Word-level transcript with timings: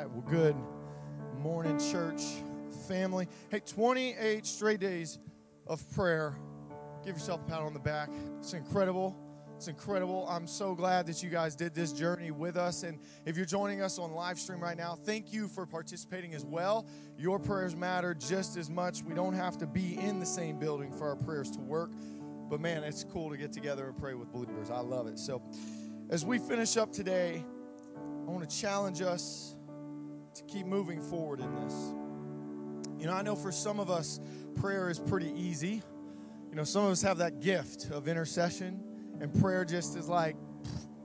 right, 0.00 0.10
well, 0.12 0.24
good 0.30 0.56
morning, 1.42 1.78
church 1.78 2.22
family. 2.88 3.28
Hey, 3.50 3.60
28 3.60 4.46
straight 4.46 4.80
days 4.80 5.18
of 5.66 5.82
prayer. 5.92 6.34
Give 7.04 7.16
yourself 7.16 7.42
a 7.46 7.50
pat 7.50 7.60
on 7.60 7.74
the 7.74 7.80
back. 7.80 8.08
It's 8.38 8.54
incredible. 8.54 9.14
It's 9.56 9.68
incredible. 9.68 10.26
I'm 10.26 10.46
so 10.46 10.74
glad 10.74 11.06
that 11.06 11.22
you 11.22 11.28
guys 11.28 11.54
did 11.54 11.74
this 11.74 11.92
journey 11.92 12.30
with 12.30 12.56
us. 12.56 12.82
And 12.82 12.98
if 13.26 13.36
you're 13.36 13.44
joining 13.44 13.82
us 13.82 13.98
on 13.98 14.12
live 14.12 14.38
stream 14.38 14.60
right 14.60 14.76
now, 14.76 14.94
thank 14.94 15.34
you 15.34 15.48
for 15.48 15.66
participating 15.66 16.32
as 16.32 16.46
well. 16.46 16.86
Your 17.18 17.38
prayers 17.38 17.76
matter 17.76 18.14
just 18.14 18.56
as 18.56 18.70
much. 18.70 19.02
We 19.02 19.12
don't 19.12 19.34
have 19.34 19.58
to 19.58 19.66
be 19.66 19.98
in 19.98 20.18
the 20.18 20.24
same 20.24 20.58
building 20.58 20.92
for 20.92 21.08
our 21.08 21.16
prayers 21.16 21.50
to 21.50 21.60
work. 21.60 21.90
But 22.48 22.60
man, 22.60 22.84
it's 22.84 23.04
cool 23.04 23.28
to 23.28 23.36
get 23.36 23.52
together 23.52 23.86
and 23.86 23.98
pray 23.98 24.14
with 24.14 24.32
believers. 24.32 24.70
I 24.70 24.80
love 24.80 25.08
it. 25.08 25.18
So 25.18 25.42
as 26.08 26.24
we 26.24 26.38
finish 26.38 26.78
up 26.78 26.90
today, 26.90 27.44
I 27.96 28.30
want 28.30 28.48
to 28.48 28.56
challenge 28.56 29.02
us 29.02 29.56
to 30.34 30.42
keep 30.44 30.66
moving 30.66 31.00
forward 31.00 31.40
in 31.40 31.54
this. 31.54 31.94
You 32.98 33.06
know, 33.06 33.14
I 33.14 33.22
know 33.22 33.34
for 33.34 33.52
some 33.52 33.80
of 33.80 33.90
us, 33.90 34.20
prayer 34.56 34.90
is 34.90 34.98
pretty 34.98 35.32
easy. 35.34 35.82
You 36.50 36.56
know, 36.56 36.64
some 36.64 36.84
of 36.84 36.90
us 36.90 37.02
have 37.02 37.18
that 37.18 37.40
gift 37.40 37.90
of 37.90 38.08
intercession, 38.08 38.82
and 39.20 39.32
prayer 39.40 39.64
just 39.64 39.96
is 39.96 40.08
like, 40.08 40.36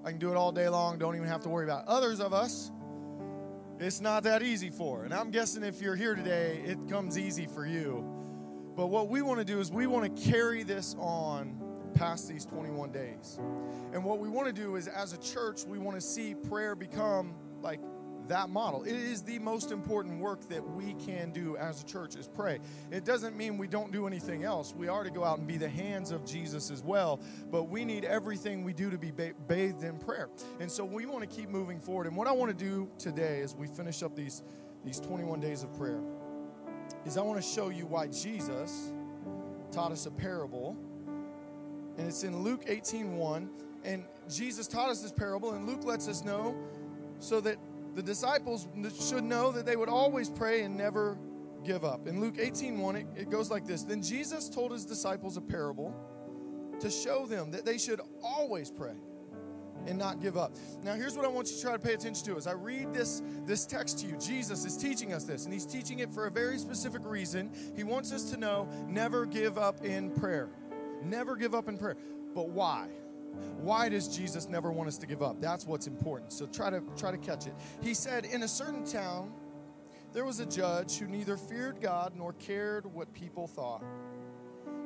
I 0.03 0.09
can 0.09 0.19
do 0.19 0.29
it 0.31 0.35
all 0.35 0.51
day 0.51 0.69
long, 0.69 0.97
don't 0.97 1.15
even 1.15 1.27
have 1.27 1.41
to 1.41 1.49
worry 1.49 1.65
about 1.65 1.83
it. 1.83 1.87
Others 1.87 2.19
of 2.19 2.33
us, 2.33 2.71
it's 3.79 4.01
not 4.01 4.23
that 4.23 4.43
easy 4.43 4.69
for. 4.69 5.03
And 5.03 5.13
I'm 5.13 5.31
guessing 5.31 5.63
if 5.63 5.81
you're 5.81 5.95
here 5.95 6.15
today, 6.15 6.61
it 6.65 6.77
comes 6.89 7.17
easy 7.17 7.45
for 7.45 7.65
you. 7.65 8.03
But 8.75 8.87
what 8.87 9.09
we 9.09 9.21
want 9.21 9.39
to 9.39 9.45
do 9.45 9.59
is 9.59 9.71
we 9.71 9.87
want 9.87 10.15
to 10.15 10.29
carry 10.29 10.63
this 10.63 10.95
on 10.99 11.61
past 11.93 12.27
these 12.27 12.45
21 12.45 12.91
days. 12.91 13.39
And 13.93 14.03
what 14.03 14.19
we 14.19 14.29
want 14.29 14.47
to 14.47 14.53
do 14.53 14.75
is, 14.75 14.87
as 14.87 15.13
a 15.13 15.17
church, 15.17 15.63
we 15.65 15.79
want 15.79 15.95
to 15.95 16.01
see 16.01 16.35
prayer 16.35 16.75
become 16.75 17.33
like 17.61 17.79
that 18.29 18.49
model. 18.49 18.83
It 18.83 18.93
is 18.93 19.21
the 19.21 19.39
most 19.39 19.71
important 19.71 20.19
work 20.19 20.47
that 20.49 20.67
we 20.71 20.93
can 20.93 21.31
do 21.31 21.57
as 21.57 21.81
a 21.81 21.85
church 21.85 22.15
is 22.15 22.27
pray. 22.27 22.59
It 22.91 23.05
doesn't 23.05 23.35
mean 23.35 23.57
we 23.57 23.67
don't 23.67 23.91
do 23.91 24.07
anything 24.07 24.43
else. 24.43 24.73
We 24.75 24.87
are 24.87 25.03
to 25.03 25.09
go 25.09 25.23
out 25.23 25.39
and 25.39 25.47
be 25.47 25.57
the 25.57 25.69
hands 25.69 26.11
of 26.11 26.25
Jesus 26.25 26.71
as 26.71 26.83
well, 26.83 27.19
but 27.51 27.63
we 27.63 27.85
need 27.85 28.05
everything 28.05 28.63
we 28.63 28.73
do 28.73 28.89
to 28.89 28.97
be 28.97 29.11
bathed 29.11 29.83
in 29.83 29.97
prayer. 29.97 30.29
And 30.59 30.71
so 30.71 30.85
we 30.85 31.05
want 31.05 31.29
to 31.29 31.35
keep 31.35 31.49
moving 31.49 31.79
forward. 31.79 32.07
And 32.07 32.15
what 32.15 32.27
I 32.27 32.31
want 32.31 32.57
to 32.57 32.65
do 32.65 32.89
today 32.97 33.41
as 33.41 33.55
we 33.55 33.67
finish 33.67 34.03
up 34.03 34.15
these 34.15 34.43
these 34.85 34.99
21 34.99 35.39
days 35.39 35.63
of 35.63 35.73
prayer 35.73 35.99
is 37.05 37.17
I 37.17 37.21
want 37.21 37.41
to 37.41 37.47
show 37.47 37.69
you 37.69 37.87
why 37.87 38.07
Jesus 38.07 38.91
taught 39.71 39.91
us 39.91 40.05
a 40.05 40.11
parable. 40.11 40.77
And 41.97 42.07
it's 42.07 42.23
in 42.23 42.43
Luke 42.43 42.65
18:1, 42.67 43.49
and 43.83 44.05
Jesus 44.29 44.67
taught 44.67 44.89
us 44.89 45.01
this 45.01 45.11
parable 45.11 45.53
and 45.53 45.65
Luke 45.67 45.83
lets 45.83 46.07
us 46.07 46.23
know 46.23 46.55
so 47.19 47.41
that 47.41 47.57
the 47.95 48.03
disciples 48.03 48.67
should 48.99 49.23
know 49.23 49.51
that 49.51 49.65
they 49.65 49.75
would 49.75 49.89
always 49.89 50.29
pray 50.29 50.63
and 50.63 50.75
never 50.75 51.17
give 51.63 51.83
up. 51.83 52.07
In 52.07 52.19
Luke 52.19 52.35
18 52.37 52.77
1, 52.77 52.95
it, 52.95 53.07
it 53.15 53.29
goes 53.29 53.49
like 53.49 53.65
this 53.65 53.83
Then 53.83 54.01
Jesus 54.01 54.49
told 54.49 54.71
his 54.71 54.85
disciples 54.85 55.37
a 55.37 55.41
parable 55.41 55.95
to 56.79 56.89
show 56.89 57.25
them 57.25 57.51
that 57.51 57.65
they 57.65 57.77
should 57.77 58.01
always 58.21 58.69
pray 58.69 58.95
and 59.87 59.97
not 59.97 60.21
give 60.21 60.37
up. 60.37 60.55
Now, 60.83 60.93
here's 60.93 61.15
what 61.15 61.25
I 61.25 61.27
want 61.27 61.49
you 61.49 61.55
to 61.55 61.61
try 61.61 61.71
to 61.71 61.79
pay 61.79 61.93
attention 61.93 62.25
to 62.27 62.37
as 62.37 62.47
I 62.47 62.53
read 62.53 62.93
this, 62.93 63.21
this 63.45 63.65
text 63.65 63.99
to 63.99 64.07
you. 64.07 64.17
Jesus 64.17 64.65
is 64.65 64.77
teaching 64.77 65.13
us 65.13 65.25
this, 65.25 65.45
and 65.45 65.53
he's 65.53 65.65
teaching 65.65 65.99
it 65.99 66.11
for 66.11 66.27
a 66.27 66.31
very 66.31 66.57
specific 66.57 67.01
reason. 67.05 67.51
He 67.75 67.83
wants 67.83 68.11
us 68.11 68.29
to 68.31 68.37
know 68.37 68.67
never 68.87 69.25
give 69.25 69.57
up 69.57 69.83
in 69.83 70.11
prayer. 70.11 70.49
Never 71.03 71.35
give 71.35 71.53
up 71.53 71.69
in 71.69 71.77
prayer. 71.77 71.97
But 72.33 72.49
why? 72.49 72.87
Why 73.57 73.89
does 73.89 74.07
Jesus 74.07 74.47
never 74.47 74.71
want 74.71 74.87
us 74.87 74.97
to 74.99 75.05
give 75.05 75.21
up? 75.21 75.39
That's 75.41 75.65
what's 75.65 75.87
important. 75.87 76.31
So 76.31 76.45
try 76.45 76.69
to 76.69 76.81
try 76.95 77.11
to 77.11 77.17
catch 77.17 77.47
it. 77.47 77.53
He 77.81 77.93
said, 77.93 78.25
"In 78.25 78.43
a 78.43 78.47
certain 78.47 78.85
town, 78.85 79.33
there 80.13 80.25
was 80.25 80.39
a 80.39 80.45
judge 80.45 80.97
who 80.97 81.07
neither 81.07 81.37
feared 81.37 81.81
God 81.81 82.13
nor 82.15 82.33
cared 82.33 82.85
what 82.85 83.11
people 83.13 83.47
thought." 83.47 83.83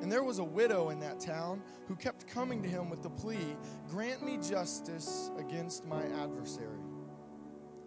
And 0.01 0.11
there 0.11 0.23
was 0.23 0.39
a 0.39 0.43
widow 0.43 0.89
in 0.89 0.99
that 1.01 1.19
town 1.19 1.61
who 1.87 1.95
kept 1.95 2.25
coming 2.25 2.63
to 2.63 2.69
him 2.69 2.89
with 2.89 3.03
the 3.03 3.09
plea, 3.09 3.57
Grant 3.89 4.23
me 4.23 4.37
justice 4.37 5.29
against 5.37 5.85
my 5.85 6.03
adversary. 6.21 6.79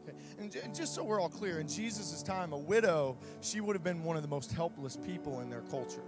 Okay. 0.02 0.16
And 0.38 0.74
just 0.74 0.94
so 0.94 1.04
we're 1.04 1.20
all 1.20 1.28
clear, 1.28 1.58
in 1.58 1.68
Jesus' 1.68 2.22
time, 2.22 2.52
a 2.52 2.58
widow, 2.58 3.16
she 3.40 3.60
would 3.60 3.76
have 3.76 3.84
been 3.84 4.04
one 4.04 4.16
of 4.16 4.22
the 4.22 4.28
most 4.28 4.52
helpless 4.52 4.96
people 4.96 5.40
in 5.40 5.48
their 5.48 5.62
culture. 5.62 6.02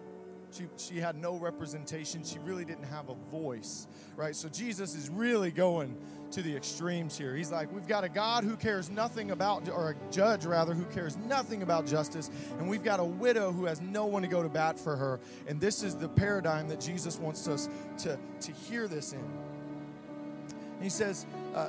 She, 0.55 0.67
she 0.77 1.01
had 1.01 1.17
no 1.17 1.37
representation. 1.37 2.23
She 2.23 2.39
really 2.39 2.65
didn't 2.65 2.85
have 2.85 3.09
a 3.09 3.15
voice, 3.31 3.89
right? 4.17 4.37
So 4.37 4.49
Jesus 4.49 4.95
is 4.95 5.09
really 5.09 5.51
going 5.51 5.97
to 6.31 6.43
the 6.43 6.55
extremes 6.55 7.19
here. 7.19 7.35
He's 7.35 7.51
like, 7.51 7.73
we've 7.73 7.89
got 7.89 8.05
a 8.05 8.09
God 8.09 8.45
who 8.45 8.57
cares 8.57 8.89
nothing 8.89 9.33
about, 9.33 9.69
or 9.69 9.91
a 9.91 10.13
judge 10.13 10.45
rather, 10.45 10.73
who 10.73 10.85
cares 10.87 11.17
nothing 11.17 11.63
about 11.63 11.87
justice, 11.87 12.31
and 12.59 12.69
we've 12.69 12.85
got 12.85 13.01
a 13.01 13.05
widow 13.05 13.51
who 13.51 13.65
has 13.65 13.81
no 13.81 14.07
one 14.07 14.23
to 14.23 14.29
go 14.29 14.43
to 14.43 14.49
bat 14.49 14.79
for 14.79 14.95
her. 14.95 15.19
And 15.49 15.61
this 15.61 15.83
is 15.83 15.97
the 15.97 16.09
paradigm 16.09 16.69
that 16.69 16.81
Jesus 16.81 17.19
wants 17.19 17.49
us 17.49 17.69
to, 17.99 18.19
to 18.41 18.53
hear 18.53 18.87
this 18.87 19.13
in. 19.13 19.25
he 20.81 20.89
says, 20.89 21.27
uh, 21.55 21.69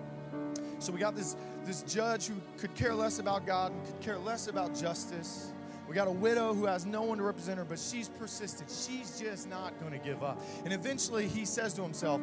So 0.81 0.91
we 0.91 0.99
got 0.99 1.15
this, 1.15 1.35
this 1.63 1.83
judge 1.83 2.27
who 2.27 2.33
could 2.57 2.73
care 2.73 2.95
less 2.95 3.19
about 3.19 3.45
God 3.45 3.71
and 3.71 3.85
could 3.85 3.99
care 3.99 4.17
less 4.17 4.47
about 4.47 4.75
justice. 4.75 5.53
We 5.87 5.93
got 5.93 6.07
a 6.07 6.11
widow 6.11 6.53
who 6.53 6.65
has 6.65 6.85
no 6.85 7.03
one 7.03 7.19
to 7.19 7.23
represent 7.23 7.59
her, 7.59 7.65
but 7.65 7.77
she's 7.77 8.09
persistent. 8.09 8.69
She's 8.69 9.19
just 9.19 9.47
not 9.47 9.79
going 9.79 9.91
to 9.91 9.99
give 9.99 10.23
up. 10.23 10.41
And 10.63 10.73
eventually 10.73 11.27
he 11.27 11.45
says 11.45 11.73
to 11.75 11.83
himself, 11.83 12.19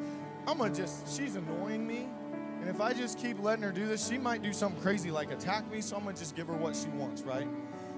I'm 0.47 0.59
going 0.59 0.73
to 0.73 0.81
just, 0.81 1.17
she's 1.17 1.37
annoying 1.37 1.87
me. 1.87 2.09
And 2.61 2.69
if 2.69 2.81
I 2.81 2.93
just 2.93 3.19
keep 3.19 3.41
letting 3.41 3.63
her 3.63 3.71
do 3.71 3.87
this, 3.87 4.09
she 4.09 4.19
might 4.19 4.43
do 4.43 4.53
something 4.53 4.81
crazy 4.83 5.13
like 5.13 5.31
attack 5.31 5.71
me, 5.71 5.81
so 5.81 5.97
I'm 5.97 6.03
going 6.03 6.17
to 6.17 6.21
just 6.21 6.35
give 6.35 6.49
her 6.49 6.55
what 6.55 6.75
she 6.75 6.89
wants, 6.89 7.23
right? 7.23 7.47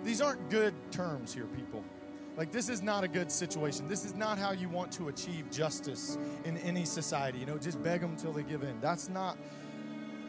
These 0.04 0.20
aren't 0.20 0.50
good 0.50 0.74
terms 0.90 1.32
here, 1.32 1.46
people. 1.46 1.82
Like, 2.36 2.52
this 2.52 2.68
is 2.68 2.82
not 2.82 3.02
a 3.02 3.08
good 3.08 3.32
situation. 3.32 3.88
This 3.88 4.04
is 4.04 4.14
not 4.14 4.38
how 4.38 4.52
you 4.52 4.68
want 4.68 4.92
to 4.92 5.08
achieve 5.08 5.50
justice 5.50 6.18
in 6.44 6.58
any 6.58 6.84
society. 6.84 7.38
You 7.38 7.46
know, 7.46 7.58
just 7.58 7.82
beg 7.82 8.00
them 8.00 8.16
till 8.16 8.32
they 8.32 8.42
give 8.42 8.62
in. 8.62 8.80
That's 8.80 9.08
not 9.08 9.38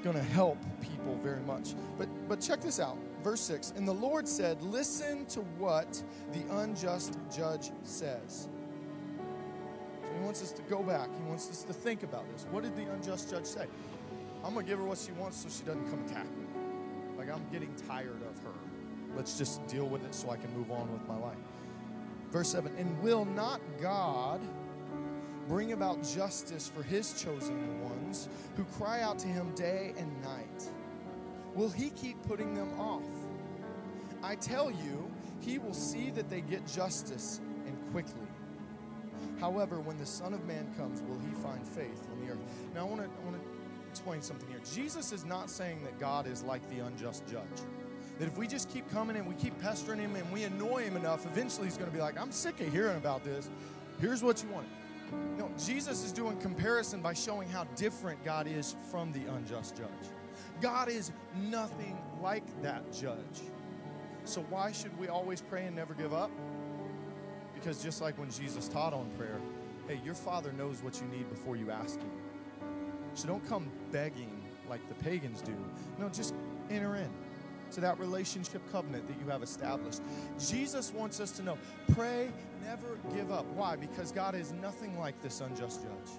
going 0.03 0.15
to 0.15 0.23
help 0.23 0.57
people 0.81 1.17
very 1.23 1.41
much. 1.41 1.73
But 1.97 2.07
but 2.27 2.41
check 2.41 2.61
this 2.61 2.79
out. 2.79 2.97
Verse 3.23 3.41
6. 3.41 3.73
And 3.75 3.87
the 3.87 3.93
Lord 3.93 4.27
said, 4.27 4.61
"Listen 4.61 5.25
to 5.27 5.41
what 5.59 6.01
the 6.33 6.41
unjust 6.57 7.17
judge 7.35 7.71
says." 7.83 8.47
So 10.03 10.09
he 10.17 10.23
wants 10.23 10.41
us 10.41 10.51
to 10.53 10.61
go 10.63 10.83
back. 10.83 11.09
He 11.15 11.23
wants 11.29 11.49
us 11.49 11.63
to 11.63 11.73
think 11.73 12.03
about 12.03 12.29
this. 12.31 12.45
What 12.51 12.63
did 12.63 12.75
the 12.75 12.91
unjust 12.91 13.29
judge 13.29 13.45
say? 13.45 13.67
I'm 14.43 14.53
going 14.53 14.65
to 14.65 14.69
give 14.69 14.79
her 14.79 14.85
what 14.85 14.97
she 14.97 15.11
wants 15.13 15.37
so 15.37 15.49
she 15.49 15.63
doesn't 15.63 15.89
come 15.89 16.03
attack 16.05 16.25
me. 16.25 16.45
Like 17.17 17.29
I'm 17.31 17.45
getting 17.51 17.73
tired 17.87 18.21
of 18.29 18.43
her. 18.43 18.53
Let's 19.15 19.37
just 19.37 19.65
deal 19.67 19.85
with 19.85 20.03
it 20.05 20.15
so 20.15 20.29
I 20.29 20.37
can 20.37 20.51
move 20.55 20.71
on 20.71 20.91
with 20.91 21.07
my 21.07 21.17
life. 21.17 21.37
Verse 22.31 22.49
7. 22.49 22.73
And 22.77 23.01
will 23.01 23.25
not 23.25 23.61
God 23.81 24.41
bring 25.51 25.73
about 25.73 26.01
justice 26.01 26.71
for 26.73 26.81
his 26.81 27.21
chosen 27.21 27.83
ones 27.83 28.29
who 28.55 28.63
cry 28.63 29.01
out 29.01 29.19
to 29.19 29.27
him 29.27 29.53
day 29.53 29.93
and 29.97 30.09
night? 30.23 30.71
Will 31.55 31.69
he 31.69 31.89
keep 31.89 32.15
putting 32.23 32.53
them 32.53 32.79
off? 32.79 33.03
I 34.23 34.35
tell 34.35 34.71
you, 34.71 35.11
he 35.41 35.57
will 35.57 35.73
see 35.73 36.09
that 36.11 36.29
they 36.29 36.39
get 36.39 36.65
justice 36.65 37.41
and 37.67 37.77
quickly. 37.91 38.27
However, 39.41 39.81
when 39.81 39.97
the 39.97 40.05
Son 40.05 40.33
of 40.33 40.45
Man 40.45 40.73
comes, 40.77 41.01
will 41.01 41.19
he 41.19 41.33
find 41.43 41.67
faith 41.67 42.07
on 42.13 42.25
the 42.25 42.31
earth? 42.31 42.39
Now, 42.73 42.81
I 42.81 42.83
want 42.85 43.01
to, 43.01 43.09
I 43.09 43.89
explain 43.89 44.21
something 44.21 44.47
here. 44.47 44.61
Jesus 44.73 45.11
is 45.11 45.25
not 45.25 45.49
saying 45.49 45.83
that 45.83 45.99
God 45.99 46.27
is 46.27 46.43
like 46.43 46.61
the 46.69 46.79
unjust 46.85 47.27
judge. 47.29 47.43
That 48.19 48.29
if 48.29 48.37
we 48.37 48.47
just 48.47 48.69
keep 48.69 48.89
coming 48.89 49.17
and 49.17 49.27
we 49.27 49.35
keep 49.35 49.59
pestering 49.61 49.99
him 49.99 50.15
and 50.15 50.31
we 50.31 50.43
annoy 50.43 50.83
him 50.83 50.95
enough, 50.95 51.25
eventually 51.25 51.67
he's 51.67 51.75
going 51.75 51.91
to 51.91 51.95
be 51.95 52.01
like, 52.01 52.17
I'm 52.17 52.31
sick 52.31 52.61
of 52.61 52.71
hearing 52.71 52.95
about 52.95 53.25
this. 53.25 53.49
Here's 53.99 54.23
what 54.23 54.41
you 54.41 54.47
want. 54.49 54.67
No, 55.37 55.49
Jesus 55.57 56.03
is 56.03 56.11
doing 56.11 56.37
comparison 56.37 57.01
by 57.01 57.13
showing 57.13 57.49
how 57.49 57.65
different 57.75 58.23
God 58.23 58.47
is 58.47 58.75
from 58.89 59.11
the 59.11 59.25
unjust 59.33 59.77
judge. 59.77 60.11
God 60.61 60.89
is 60.89 61.11
nothing 61.49 61.97
like 62.21 62.43
that 62.61 62.91
judge. 62.93 63.17
So 64.23 64.41
why 64.49 64.71
should 64.71 64.97
we 64.99 65.07
always 65.07 65.41
pray 65.41 65.65
and 65.65 65.75
never 65.75 65.93
give 65.93 66.13
up? 66.13 66.31
Because 67.55 67.83
just 67.83 68.01
like 68.01 68.17
when 68.17 68.29
Jesus 68.29 68.67
taught 68.67 68.93
on 68.93 69.09
prayer, 69.17 69.39
hey, 69.87 69.99
your 70.05 70.15
Father 70.15 70.51
knows 70.53 70.83
what 70.83 70.99
you 71.01 71.07
need 71.07 71.29
before 71.29 71.55
you 71.55 71.71
ask 71.71 71.99
Him. 71.99 72.11
So 73.13 73.27
don't 73.27 73.47
come 73.47 73.69
begging 73.91 74.41
like 74.69 74.87
the 74.87 74.95
pagans 75.03 75.41
do. 75.41 75.53
No, 75.99 76.09
just 76.09 76.33
enter 76.69 76.95
in. 76.95 77.09
To 77.71 77.81
that 77.81 77.99
relationship 77.99 78.61
covenant 78.71 79.07
that 79.07 79.19
you 79.23 79.29
have 79.29 79.43
established. 79.43 80.01
Jesus 80.39 80.93
wants 80.93 81.19
us 81.19 81.31
to 81.31 81.43
know 81.43 81.57
pray, 81.93 82.29
never 82.63 82.97
give 83.15 83.31
up. 83.31 83.45
Why? 83.53 83.75
Because 83.75 84.11
God 84.11 84.35
is 84.35 84.51
nothing 84.53 84.97
like 84.99 85.21
this 85.21 85.41
unjust 85.41 85.81
judge. 85.81 86.17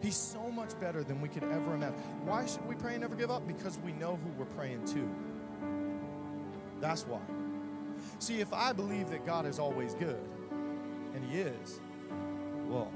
He's 0.00 0.16
so 0.16 0.50
much 0.50 0.78
better 0.78 1.02
than 1.02 1.20
we 1.20 1.28
could 1.28 1.44
ever 1.44 1.74
imagine. 1.74 1.98
Why 2.24 2.46
should 2.46 2.66
we 2.68 2.76
pray 2.76 2.92
and 2.92 3.00
never 3.00 3.16
give 3.16 3.30
up? 3.30 3.46
Because 3.46 3.78
we 3.78 3.92
know 3.92 4.18
who 4.22 4.30
we're 4.38 4.44
praying 4.56 4.84
to. 4.86 5.08
That's 6.80 7.02
why. 7.06 7.20
See, 8.20 8.40
if 8.40 8.52
I 8.52 8.72
believe 8.72 9.10
that 9.10 9.26
God 9.26 9.44
is 9.44 9.58
always 9.58 9.94
good, 9.94 10.20
and 11.14 11.24
He 11.28 11.40
is, 11.40 11.80
well, 12.68 12.90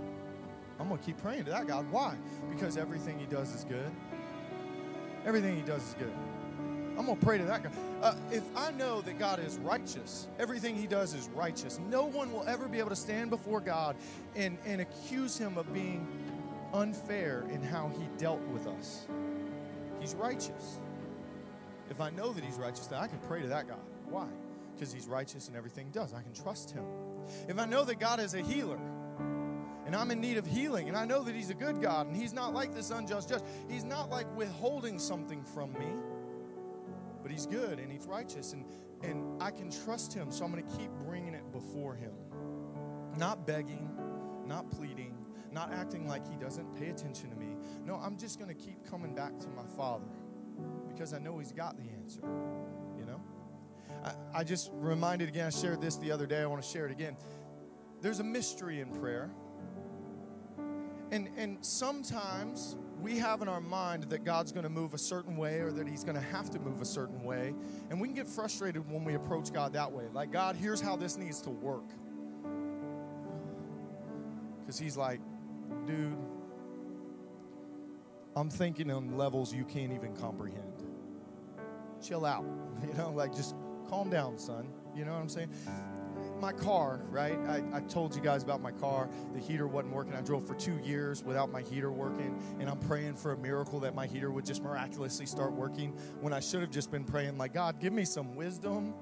I'm 0.79 0.89
going 0.89 1.01
to 1.01 1.05
keep 1.05 1.19
praying 1.19 1.45
to 1.45 1.51
that 1.51 1.67
God. 1.67 1.91
Why? 1.91 2.15
Because 2.51 2.77
everything 2.77 3.19
He 3.19 3.27
does 3.27 3.53
is 3.55 3.65
good. 3.65 3.91
Everything 5.27 5.57
He 5.57 5.63
does 5.63 5.83
is 5.83 5.95
good. 5.95 6.13
I'm 6.99 7.07
going 7.07 7.19
to 7.19 7.25
pray 7.25 7.39
to 7.39 7.45
that 7.45 7.63
God. 7.63 7.73
Uh, 8.03 8.15
if 8.31 8.45
I 8.57 8.71
know 8.73 9.01
that 9.03 9.19
God 9.19 9.41
is 9.41 9.59
righteous, 9.59 10.29
everything 10.39 10.77
He 10.77 10.87
does 10.87 11.15
is 11.15 11.29
righteous, 11.35 11.81
no 11.89 12.05
one 12.05 12.33
will 12.33 12.45
ever 12.47 12.69
be 12.69 12.79
able 12.79 12.91
to 12.91 12.97
stand 12.97 13.31
before 13.31 13.61
God 13.61 13.97
and, 14.37 14.59
and 14.67 14.81
accuse 14.81 15.39
Him 15.39 15.57
of 15.57 15.73
being 15.73 16.07
unfair 16.75 17.45
in 17.51 17.63
how 17.63 17.91
He 17.99 18.07
dealt 18.19 18.43
with 18.49 18.67
us. 18.67 19.07
He's 20.01 20.15
righteous. 20.15 20.81
If 21.91 22.01
I 22.01 22.11
know 22.11 22.33
that 22.33 22.45
He's 22.45 22.57
righteous, 22.57 22.87
then 22.87 22.99
I 22.99 23.07
can 23.07 23.19
pray 23.21 23.43
to 23.43 23.49
that 23.49 23.69
God. 23.69 23.81
Why? 24.09 24.27
Because 24.75 24.93
He's 24.93 25.07
righteous 25.07 25.49
in 25.49 25.57
everything 25.57 25.87
He 25.87 25.93
does. 25.93 26.13
I 26.13 26.23
can 26.23 26.35
trust 26.35 26.73
Him. 26.73 26.85
If 27.49 27.59
I 27.59 27.67
know 27.67 27.85
that 27.85 28.01
God 28.01 28.21
is 28.21 28.35
a 28.35 28.41
healer, 28.41 28.79
and 29.87 29.97
I'm 29.97 30.11
in 30.11 30.21
need 30.21 30.39
of 30.39 30.47
healing, 30.47 30.89
and 30.89 30.97
I 30.97 31.05
know 31.05 31.23
that 31.23 31.35
He's 31.35 31.51
a 31.51 31.55
good 31.55 31.81
God, 31.83 32.07
and 32.07 32.17
He's 32.17 32.33
not 32.33 32.55
like 32.55 32.75
this 32.75 32.91
unjust 32.91 33.29
judge. 33.29 33.43
He's 33.69 33.85
not 33.85 34.11
like 34.11 34.27
withholding 34.37 34.99
something 34.99 35.43
from 35.43 35.73
me, 35.75 35.89
but 37.23 37.31
He's 37.31 37.47
good 37.47 37.79
and 37.79 37.91
He's 37.91 38.07
righteous, 38.07 38.53
and, 38.53 38.65
and 39.03 39.43
I 39.43 39.51
can 39.51 39.71
trust 39.71 40.13
Him, 40.13 40.31
so 40.31 40.45
I'm 40.45 40.53
going 40.53 40.67
to 40.67 40.77
keep 40.77 40.91
bringing 41.07 41.35
it 41.35 41.51
before 41.53 41.95
Him. 41.95 42.13
Not 43.17 43.47
begging, 43.47 43.89
not 44.47 44.71
pleading, 44.71 45.15
not 45.51 45.73
acting 45.73 46.07
like 46.09 46.29
He 46.29 46.37
doesn't 46.37 46.77
pay 46.79 46.89
attention 46.89 47.31
to 47.31 47.37
me. 47.37 47.57
No, 47.85 47.97
I'm 47.97 48.17
just 48.17 48.39
going 48.39 48.55
to 48.55 48.61
keep 48.61 48.89
coming 48.91 49.15
back 49.15 49.39
to 49.41 49.49
my 49.51 49.67
Father 49.77 50.05
because 50.89 51.15
I 51.15 51.19
know 51.19 51.39
He's 51.39 51.53
got 51.53 51.77
the 51.77 51.89
answer, 51.91 52.23
you 52.99 53.05
know? 53.05 53.21
I, 54.05 54.41
I 54.41 54.45
just 54.45 54.71
reminded 54.75 55.29
again, 55.29 55.47
I 55.47 55.51
shared 55.51 55.81
this 55.81 55.97
the 55.97 56.11
other 56.11 56.27
day, 56.27 56.41
I 56.41 56.47
want 56.47 56.63
to 56.63 56.69
share 56.69 56.87
it 56.87 56.93
again. 56.93 57.17
There's 58.01 58.19
a 58.19 58.25
mystery 58.25 58.81
in 58.81 58.89
prayer. 58.89 59.31
And, 61.13 61.29
and 61.37 61.65
sometimes 61.65 62.77
we 63.03 63.19
have 63.19 63.43
in 63.43 63.49
our 63.49 63.61
mind 63.61 64.05
that 64.05 64.25
God's 64.25 64.53
going 64.53 64.63
to 64.63 64.71
move 64.71 64.95
a 64.95 64.99
certain 64.99 65.37
way 65.37 65.59
or 65.59 65.73
that 65.73 65.89
He's 65.89 66.05
going 66.05 66.15
to 66.15 66.23
have 66.23 66.51
to 66.51 66.61
move 66.61 66.81
a 66.81 66.85
certain 66.85 67.25
way. 67.25 67.53
And 67.91 68.01
we 68.01 68.09
can 68.09 68.15
get 68.15 68.29
frustrated 68.29 68.89
when 68.89 69.05
we 69.05 69.15
approach 69.15 69.53
God 69.53 69.73
that 69.73 69.91
way. 69.91 70.05
Like, 70.13 70.31
God, 70.31 70.55
here's 70.55 70.81
how 70.81 70.95
this 70.97 71.17
needs 71.17 71.41
to 71.43 71.51
work. 71.51 71.89
Because 74.61 74.79
He's 74.79 74.97
like, 74.97 75.21
dude, 75.87 76.17
I'm 78.37 78.49
thinking 78.49 78.91
on 78.91 79.17
levels 79.19 79.53
you 79.53 79.65
can't 79.65 79.93
even 79.93 80.15
comprehend. 80.17 80.85
Chill 82.03 82.25
out. 82.25 82.45
You 82.83 82.95
know, 82.95 83.11
like 83.11 83.33
just 83.33 83.55
calm 83.89 84.11
down, 84.11 84.39
son. 84.39 84.69
You 84.93 85.05
know 85.05 85.13
what 85.13 85.21
I'm 85.21 85.29
saying? 85.29 85.51
My 86.43 86.53
car, 86.53 87.01
right? 87.09 87.39
I, 87.47 87.63
I 87.73 87.81
told 87.83 88.17
you 88.17 88.21
guys 88.21 88.43
about 88.43 88.61
my 88.61 88.73
car. 88.73 89.09
The 89.33 89.39
heater 89.39 89.69
wasn't 89.69 89.95
working. 89.95 90.13
I 90.13 90.23
drove 90.23 90.45
for 90.45 90.55
two 90.55 90.77
years 90.79 91.23
without 91.23 91.53
my 91.53 91.63
heater 91.63 91.93
working, 91.93 92.37
and 92.59 92.69
I'm 92.69 92.81
praying 92.81 93.15
for 93.15 93.33
a 93.33 93.39
miracle 93.39 93.79
that 93.81 93.95
my 93.95 94.09
heater 94.09 94.33
would 94.33 94.45
just 94.45 94.61
miraculously 94.61 95.25
start 95.25 95.53
working 95.53 95.93
when 96.21 96.33
I 96.33 96.41
should 96.41 96.61
have 96.61 96.71
just 96.73 96.91
been 96.91 97.05
praying, 97.05 97.39
like, 97.39 97.55
God, 97.55 97.79
give 97.79 97.93
me 97.93 98.05
some 98.05 98.35
wisdom 98.35 98.93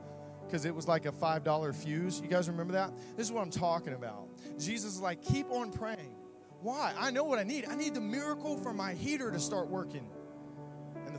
because 0.47 0.67
it 0.67 0.75
was 0.75 0.87
like 0.87 1.07
a 1.07 1.13
$5 1.13 1.75
fuse. 1.75 2.21
You 2.21 2.29
guys 2.29 2.47
remember 2.47 2.75
that? 2.75 2.93
This 3.17 3.27
is 3.27 3.33
what 3.33 3.41
I'm 3.41 3.51
talking 3.51 3.95
about. 3.95 4.29
Jesus 4.59 4.97
is 4.97 5.01
like, 5.01 5.23
keep 5.23 5.51
on 5.51 5.73
praying. 5.73 6.15
Why? 6.61 6.93
I 6.99 7.11
know 7.11 7.25
what 7.25 7.39
I 7.39 7.45
need. 7.45 7.65
I 7.71 7.75
need 7.75 7.95
the 7.95 8.03
miracle 8.03 8.59
for 8.59 8.75
my 8.75 8.93
heater 8.93 9.31
to 9.31 9.41
start 9.41 9.69
working. 9.71 10.07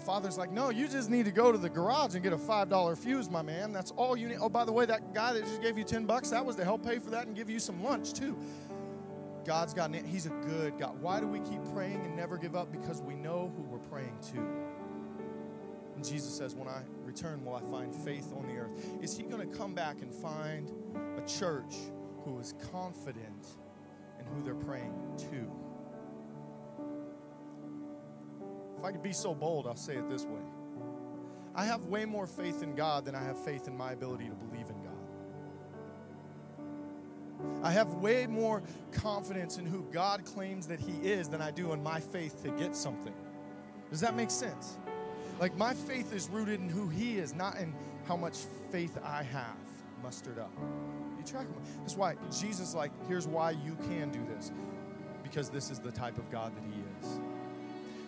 Father's 0.01 0.37
like, 0.37 0.51
No, 0.51 0.69
you 0.69 0.87
just 0.87 1.09
need 1.09 1.25
to 1.25 1.31
go 1.31 1.51
to 1.51 1.57
the 1.57 1.69
garage 1.69 2.13
and 2.13 2.23
get 2.23 2.33
a 2.33 2.37
$5 2.37 2.97
fuse, 2.97 3.29
my 3.29 3.41
man. 3.41 3.71
That's 3.71 3.91
all 3.91 4.17
you 4.17 4.27
need. 4.27 4.37
Oh, 4.41 4.49
by 4.49 4.65
the 4.65 4.71
way, 4.71 4.85
that 4.85 5.13
guy 5.13 5.33
that 5.33 5.43
just 5.43 5.61
gave 5.61 5.77
you 5.77 5.83
10 5.83 6.05
bucks, 6.05 6.29
that 6.29 6.45
was 6.45 6.55
to 6.57 6.63
help 6.63 6.85
pay 6.85 6.99
for 6.99 7.09
that 7.11 7.27
and 7.27 7.35
give 7.35 7.49
you 7.49 7.59
some 7.59 7.83
lunch, 7.83 8.13
too. 8.13 8.37
God's 9.45 9.73
got 9.73 9.89
an, 9.91 10.05
He's 10.05 10.25
a 10.25 10.29
good 10.29 10.77
God. 10.77 11.01
Why 11.01 11.19
do 11.19 11.27
we 11.27 11.39
keep 11.39 11.63
praying 11.73 12.01
and 12.05 12.15
never 12.15 12.37
give 12.37 12.55
up? 12.55 12.71
Because 12.71 13.01
we 13.01 13.15
know 13.15 13.51
who 13.55 13.63
we're 13.63 13.79
praying 13.79 14.17
to. 14.33 14.37
And 15.95 16.05
Jesus 16.05 16.35
says, 16.35 16.55
When 16.55 16.67
I 16.67 16.81
return, 17.03 17.43
will 17.45 17.55
I 17.55 17.61
find 17.61 17.93
faith 17.93 18.33
on 18.35 18.47
the 18.47 18.55
earth? 18.55 18.71
Is 19.01 19.15
He 19.15 19.23
going 19.23 19.47
to 19.47 19.57
come 19.57 19.73
back 19.73 20.01
and 20.01 20.13
find 20.13 20.71
a 21.17 21.27
church 21.27 21.75
who 22.23 22.39
is 22.39 22.53
confident 22.71 23.47
in 24.19 24.25
who 24.25 24.43
they're 24.43 24.55
praying 24.55 24.93
to? 25.31 25.70
If 28.81 28.85
I 28.85 28.91
could 28.91 29.03
be 29.03 29.13
so 29.13 29.35
bold, 29.35 29.67
I'll 29.67 29.75
say 29.75 29.95
it 29.97 30.09
this 30.09 30.25
way 30.25 30.41
I 31.53 31.65
have 31.65 31.85
way 31.85 32.03
more 32.03 32.25
faith 32.25 32.63
in 32.63 32.73
God 32.73 33.05
than 33.05 33.13
I 33.13 33.23
have 33.23 33.37
faith 33.37 33.67
in 33.67 33.77
my 33.77 33.91
ability 33.91 34.25
to 34.27 34.33
believe 34.33 34.67
in 34.69 34.81
God. 34.81 34.91
I 37.61 37.71
have 37.71 37.93
way 37.95 38.25
more 38.25 38.63
confidence 38.91 39.59
in 39.59 39.67
who 39.67 39.83
God 39.91 40.25
claims 40.25 40.65
that 40.65 40.79
He 40.79 40.93
is 41.07 41.29
than 41.29 41.43
I 41.43 41.51
do 41.51 41.73
in 41.73 41.83
my 41.83 41.99
faith 41.99 42.41
to 42.41 42.49
get 42.49 42.75
something. 42.75 43.13
Does 43.91 43.99
that 43.99 44.15
make 44.15 44.31
sense? 44.31 44.79
Like, 45.39 45.55
my 45.57 45.75
faith 45.75 46.11
is 46.11 46.27
rooted 46.29 46.59
in 46.59 46.67
who 46.67 46.89
He 46.89 47.19
is, 47.19 47.35
not 47.35 47.57
in 47.57 47.75
how 48.07 48.17
much 48.17 48.37
faith 48.71 48.97
I 49.03 49.21
have 49.21 49.57
mustered 50.01 50.39
up. 50.39 50.51
You 51.19 51.23
track 51.23 51.45
him. 51.45 51.61
That's 51.81 51.95
why 51.95 52.15
Jesus, 52.31 52.73
like, 52.73 52.91
here's 53.07 53.27
why 53.27 53.51
you 53.51 53.77
can 53.89 54.09
do 54.09 54.25
this 54.35 54.51
because 55.21 55.49
this 55.49 55.69
is 55.69 55.77
the 55.77 55.91
type 55.91 56.17
of 56.17 56.31
God 56.31 56.51
that 56.55 56.63
He 56.63 56.81
is. 56.99 57.19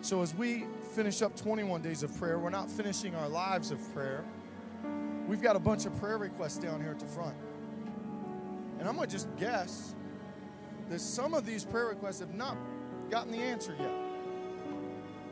So, 0.04 0.20
as 0.20 0.34
we 0.34 0.66
finish 0.94 1.22
up 1.22 1.34
21 1.34 1.80
days 1.80 2.02
of 2.02 2.14
prayer, 2.18 2.38
we're 2.38 2.50
not 2.50 2.70
finishing 2.70 3.14
our 3.14 3.26
lives 3.26 3.70
of 3.70 3.80
prayer. 3.94 4.22
We've 5.26 5.40
got 5.40 5.56
a 5.56 5.58
bunch 5.58 5.86
of 5.86 5.98
prayer 5.98 6.18
requests 6.18 6.58
down 6.58 6.82
here 6.82 6.90
at 6.90 7.00
the 7.00 7.06
front. 7.06 7.34
And 8.78 8.86
I'm 8.86 8.96
going 8.96 9.08
to 9.08 9.12
just 9.12 9.34
guess 9.38 9.94
that 10.90 11.00
some 11.00 11.32
of 11.32 11.46
these 11.46 11.64
prayer 11.64 11.86
requests 11.86 12.20
have 12.20 12.34
not 12.34 12.58
gotten 13.08 13.32
the 13.32 13.38
answer 13.38 13.74
yet. 13.80 13.92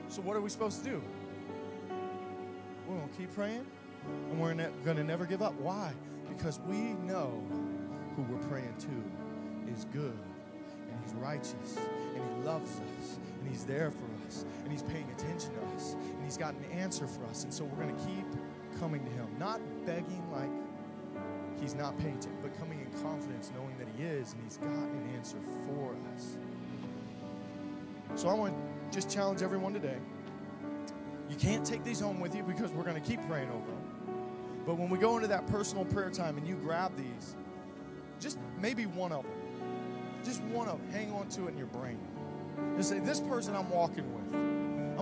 So, 0.08 0.22
what 0.22 0.38
are 0.38 0.40
we 0.40 0.48
supposed 0.48 0.82
to 0.82 0.90
do? 0.90 1.02
We're 2.88 2.96
going 2.96 3.10
to 3.10 3.14
keep 3.14 3.34
praying 3.34 3.66
and 4.30 4.40
we're 4.40 4.54
going 4.86 4.96
to 4.96 5.04
never 5.04 5.26
give 5.26 5.42
up. 5.42 5.52
Why? 5.60 5.92
Because 6.30 6.60
we 6.60 6.94
know 6.94 7.44
who 8.16 8.22
we're 8.22 8.48
praying 8.48 8.75
to 8.78 9.70
is 9.70 9.84
good 9.92 10.16
and 10.90 11.04
he's 11.04 11.12
righteous 11.16 11.76
and 12.14 12.25
he 12.25 12.47
loves 12.47 12.70
us 12.70 13.18
and 13.38 13.50
he's 13.50 13.64
there 13.64 13.90
for 13.90 14.12
us 14.32 14.44
and 14.62 14.72
he's 14.72 14.82
paying 14.82 15.08
attention 15.16 15.50
to 15.54 15.76
us 15.76 15.94
and 15.94 16.24
he's 16.24 16.36
got 16.36 16.54
an 16.54 16.64
answer 16.78 17.06
for 17.06 17.24
us. 17.26 17.44
And 17.44 17.52
so 17.52 17.64
we're 17.64 17.84
going 17.84 17.94
to 17.94 18.02
keep 18.04 18.26
coming 18.80 19.04
to 19.04 19.10
him, 19.10 19.28
not 19.38 19.60
begging 19.86 20.24
like 20.32 20.50
he's 21.60 21.74
not 21.74 21.96
paying 21.98 22.16
attention, 22.16 22.38
but 22.42 22.58
coming 22.58 22.80
in 22.80 23.02
confidence, 23.02 23.52
knowing 23.54 23.76
that 23.78 23.88
he 23.96 24.04
is 24.04 24.32
and 24.32 24.42
he's 24.44 24.56
got 24.56 24.68
an 24.68 25.10
answer 25.14 25.36
for 25.66 25.94
us. 26.14 26.36
So 28.14 28.28
I 28.28 28.34
want 28.34 28.54
to 28.54 28.94
just 28.94 29.10
challenge 29.10 29.42
everyone 29.42 29.72
today. 29.72 29.98
You 31.30 31.36
can't 31.36 31.64
take 31.64 31.84
these 31.84 32.00
home 32.00 32.20
with 32.20 32.34
you 32.34 32.42
because 32.42 32.70
we're 32.72 32.84
going 32.84 33.00
to 33.00 33.08
keep 33.08 33.26
praying 33.26 33.48
over 33.48 33.66
them. 33.66 33.82
But 34.66 34.78
when 34.78 34.90
we 34.90 34.98
go 34.98 35.16
into 35.16 35.28
that 35.28 35.46
personal 35.46 35.84
prayer 35.86 36.10
time 36.10 36.36
and 36.36 36.46
you 36.46 36.56
grab 36.56 36.92
these, 36.96 37.36
just 38.20 38.38
maybe 38.60 38.86
one 38.86 39.12
of 39.12 39.22
them, 39.22 39.32
just 40.24 40.42
one 40.44 40.68
of 40.68 40.78
them, 40.78 40.92
hang 40.92 41.12
on 41.12 41.28
to 41.30 41.46
it 41.46 41.52
in 41.52 41.58
your 41.58 41.66
brain 41.68 41.98
and 42.75 42.85
say, 42.85 42.99
This 42.99 43.21
person 43.21 43.54
I'm 43.54 43.71
walking 43.71 44.12
with. 44.14 44.52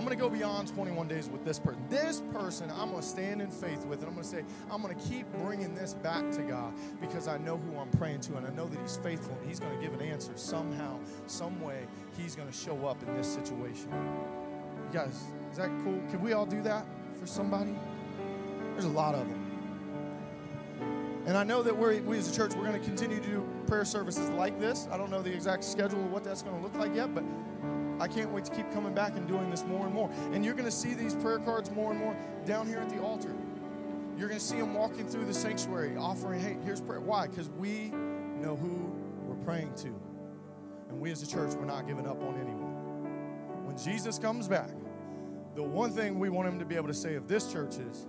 I'm 0.01 0.05
going 0.07 0.17
to 0.17 0.23
go 0.23 0.29
beyond 0.29 0.69
21 0.69 1.07
days 1.09 1.29
with 1.29 1.43
this 1.43 1.59
person. 1.59 1.83
This 1.89 2.21
person 2.33 2.71
I'm 2.71 2.89
going 2.89 3.01
to 3.01 3.07
stand 3.07 3.41
in 3.41 3.51
faith 3.51 3.85
with. 3.85 3.99
And 3.99 4.07
I'm 4.07 4.13
going 4.13 4.23
to 4.23 4.29
say, 4.29 4.43
I'm 4.71 4.81
going 4.81 4.97
to 4.97 5.07
keep 5.07 5.31
bringing 5.33 5.75
this 5.75 5.93
back 5.93 6.31
to 6.31 6.41
God 6.41 6.73
because 6.99 7.27
I 7.27 7.37
know 7.37 7.57
who 7.57 7.77
I'm 7.77 7.89
praying 7.91 8.21
to 8.21 8.37
and 8.37 8.47
I 8.47 8.49
know 8.51 8.67
that 8.67 8.79
He's 8.79 8.97
faithful 8.97 9.37
and 9.39 9.47
He's 9.47 9.59
going 9.59 9.77
to 9.77 9.81
give 9.83 9.93
an 9.93 10.01
answer 10.01 10.31
somehow, 10.35 10.97
some 11.27 11.61
way. 11.61 11.85
He's 12.17 12.35
going 12.35 12.47
to 12.47 12.57
show 12.57 12.87
up 12.87 13.03
in 13.03 13.13
this 13.15 13.31
situation. 13.31 13.89
You 13.91 14.99
guys, 14.99 15.25
is 15.51 15.57
that 15.57 15.69
cool? 15.83 16.01
Can 16.09 16.21
we 16.21 16.33
all 16.33 16.45
do 16.45 16.61
that 16.63 16.85
for 17.19 17.27
somebody? 17.27 17.75
There's 18.71 18.85
a 18.85 18.89
lot 18.89 19.13
of 19.13 19.27
them. 19.27 19.40
And 21.25 21.37
I 21.37 21.43
know 21.43 21.61
that 21.61 21.77
we're, 21.77 22.01
we 22.01 22.17
as 22.17 22.31
a 22.31 22.35
church, 22.35 22.55
we're 22.55 22.65
going 22.65 22.79
to 22.79 22.85
continue 22.85 23.19
to 23.19 23.27
do 23.27 23.47
prayer 23.67 23.85
services 23.85 24.29
like 24.31 24.59
this. 24.59 24.87
I 24.91 24.97
don't 24.97 25.11
know 25.11 25.21
the 25.21 25.33
exact 25.33 25.63
schedule 25.63 25.99
of 25.99 26.11
what 26.11 26.23
that's 26.23 26.41
going 26.41 26.55
to 26.55 26.61
look 26.63 26.75
like 26.75 26.95
yet, 26.95 27.13
but 27.13 27.23
I 27.99 28.07
can't 28.07 28.31
wait 28.31 28.45
to 28.45 28.51
keep 28.51 28.71
coming 28.71 28.93
back 28.93 29.15
and 29.15 29.27
doing 29.27 29.51
this 29.51 29.63
more 29.63 29.85
and 29.85 29.93
more. 29.93 30.09
And 30.33 30.43
you're 30.43 30.55
going 30.55 30.65
to 30.65 30.71
see 30.71 30.95
these 30.95 31.13
prayer 31.13 31.37
cards 31.37 31.69
more 31.69 31.91
and 31.91 31.99
more 31.99 32.15
down 32.45 32.67
here 32.67 32.79
at 32.79 32.89
the 32.89 32.99
altar. 32.99 33.33
You're 34.17 34.27
going 34.27 34.39
to 34.39 34.45
see 34.45 34.57
them 34.57 34.73
walking 34.73 35.07
through 35.07 35.25
the 35.25 35.33
sanctuary 35.33 35.95
offering, 35.95 36.41
hey, 36.41 36.57
here's 36.65 36.81
prayer. 36.81 36.99
Why? 37.01 37.27
Because 37.27 37.49
we 37.49 37.91
know 38.39 38.55
who 38.55 38.91
we're 39.23 39.43
praying 39.45 39.73
to. 39.75 39.87
And 40.89 40.99
we 40.99 41.11
as 41.11 41.21
a 41.21 41.27
church, 41.27 41.53
we're 41.53 41.65
not 41.65 41.87
giving 41.87 42.07
up 42.07 42.21
on 42.23 42.35
anyone. 42.35 43.65
When 43.65 43.77
Jesus 43.77 44.17
comes 44.17 44.47
back, 44.47 44.71
the 45.55 45.63
one 45.63 45.91
thing 45.91 46.17
we 46.17 46.29
want 46.29 46.47
him 46.47 46.59
to 46.59 46.65
be 46.65 46.75
able 46.75 46.87
to 46.87 46.93
say 46.93 47.15
of 47.15 47.27
this 47.27 47.51
church 47.51 47.75
is, 47.75 48.07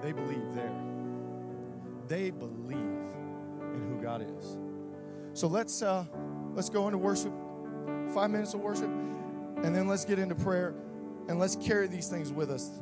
they 0.00 0.12
believe 0.12 0.54
there. 0.54 0.89
They 2.10 2.30
believe 2.30 2.76
in 2.76 3.86
who 3.88 4.02
God 4.02 4.20
is. 4.20 4.58
So 5.32 5.46
let's 5.46 5.80
uh, 5.80 6.04
let's 6.54 6.68
go 6.68 6.88
into 6.88 6.98
worship. 6.98 7.32
Five 8.12 8.30
minutes 8.32 8.52
of 8.52 8.60
worship, 8.60 8.90
and 9.62 9.72
then 9.72 9.86
let's 9.86 10.04
get 10.04 10.18
into 10.18 10.34
prayer, 10.34 10.74
and 11.28 11.38
let's 11.38 11.54
carry 11.54 11.86
these 11.86 12.08
things 12.08 12.32
with 12.32 12.50
us 12.50 12.80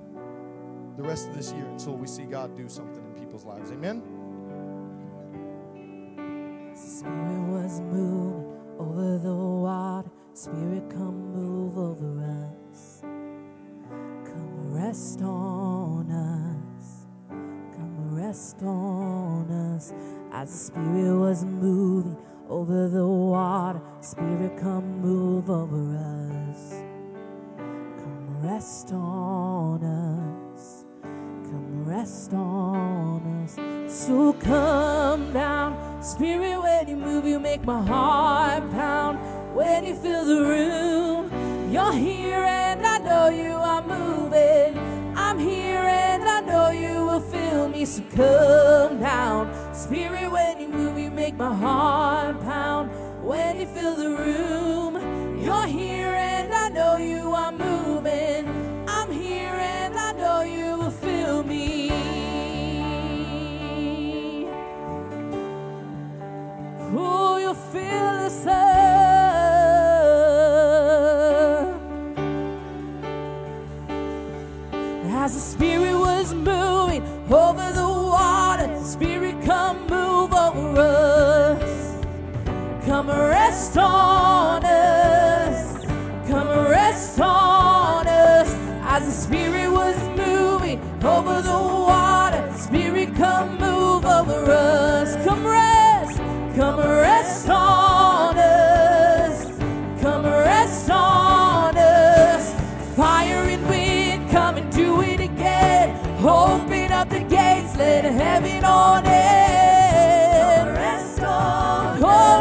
the 0.96 1.02
rest 1.02 1.28
of 1.28 1.36
this 1.36 1.52
year 1.52 1.66
until 1.66 1.94
we 1.94 2.06
see 2.06 2.22
God 2.22 2.56
do 2.56 2.70
something 2.70 3.04
in 3.04 3.20
people's 3.20 3.44
lives. 3.44 3.70
Amen. 3.70 4.02
Spirit 6.74 7.42
was 7.48 7.82
moving 7.82 8.56
over 8.78 9.18
the 9.18 9.34
water. 9.34 10.10
Spirit, 10.32 10.88
come 10.88 11.32
move 11.34 11.76
over 11.76 12.24
us. 12.72 13.02
Come 14.24 14.72
rest 14.72 15.20
on 15.20 16.10
us. 16.10 16.37
Rest 18.18 18.62
on 18.64 19.48
us. 19.48 19.92
As 20.32 20.50
the 20.50 20.58
Spirit 20.58 21.16
was 21.16 21.44
moving 21.44 22.16
over 22.48 22.88
the 22.88 23.06
water, 23.06 23.80
Spirit, 24.00 24.58
come 24.58 25.00
move 25.00 25.48
over 25.48 25.96
us. 26.50 26.82
Come 27.96 28.42
rest 28.42 28.90
on 28.90 29.84
us. 29.84 30.84
Come 31.44 31.84
rest 31.84 32.32
on 32.32 33.22
us. 33.44 33.54
So 33.86 34.32
come 34.32 35.32
down, 35.32 36.02
Spirit, 36.02 36.60
when 36.60 36.88
you 36.88 36.96
move, 36.96 37.24
you 37.24 37.38
make 37.38 37.64
my 37.64 37.80
heart 37.86 38.68
pound. 38.72 39.20
When 39.54 39.84
you 39.84 39.94
fill 39.94 40.24
the 40.24 40.42
room, 40.42 41.72
you're 41.72 41.92
here 41.92 42.34
and 42.34 42.84
I 42.84 42.98
know 42.98 43.28
you 43.28 43.52
are 43.52 43.82
moving. 43.82 44.87
You 46.70 47.04
will 47.06 47.20
fill 47.20 47.68
me. 47.68 47.84
So 47.84 48.02
come 48.14 49.00
down, 49.00 49.52
Spirit, 49.74 50.30
when 50.30 50.60
you 50.60 50.68
move, 50.68 50.98
you 50.98 51.10
make 51.10 51.36
my 51.36 51.54
heart 51.54 52.40
pound. 52.42 52.90
When 53.22 53.60
you 53.60 53.66
fill 53.66 53.96
the 53.96 54.10
room, 54.10 54.94
you're 55.42 55.66
here 55.66 56.14
and 56.14 56.52
I 56.52 56.68
know 56.70 56.96
you 56.96 57.32
are 57.34 57.52
moving. 57.52 58.48
I'm 58.88 59.10
here 59.10 59.54
and 59.54 59.94
I 59.98 60.12
know 60.12 60.42
you 60.42 60.76
will 60.78 60.90
fill 60.90 61.42
me. 61.42 61.90
Oh, 66.90 67.36
you'll 67.38 67.54
fill 67.54 68.26
us 68.26 68.46
up. 68.46 68.58
As 75.10 75.34
the 75.34 75.40
Spirit 75.40 75.97
Come 82.98 83.10
rest 83.10 83.78
on 83.78 84.64
us. 84.64 85.84
Come 86.26 86.48
rest 86.68 87.20
on 87.20 88.08
us. 88.08 88.52
As 88.82 89.06
the 89.06 89.12
Spirit 89.12 89.70
was 89.70 89.96
moving 90.18 90.80
over 91.04 91.40
the 91.40 91.52
water, 91.52 92.52
Spirit, 92.56 93.14
come 93.14 93.56
move 93.60 94.04
over 94.04 94.50
us. 94.50 95.14
Come 95.24 95.46
rest. 95.46 96.18
Come 96.56 96.80
rest 96.80 97.48
on 97.48 98.36
us. 98.36 99.46
Come 100.02 100.24
rest 100.24 100.90
on 100.90 101.76
us. 101.76 102.52
Fire 102.96 103.44
and 103.44 103.68
wind, 103.68 104.28
come 104.28 104.56
and 104.56 104.72
do 104.72 105.02
it 105.02 105.20
again. 105.20 105.96
Open 106.26 106.90
up 106.90 107.08
the 107.10 107.20
gates, 107.20 107.76
let 107.76 108.04
heaven 108.04 108.64
on 108.64 109.06
in. 109.06 109.67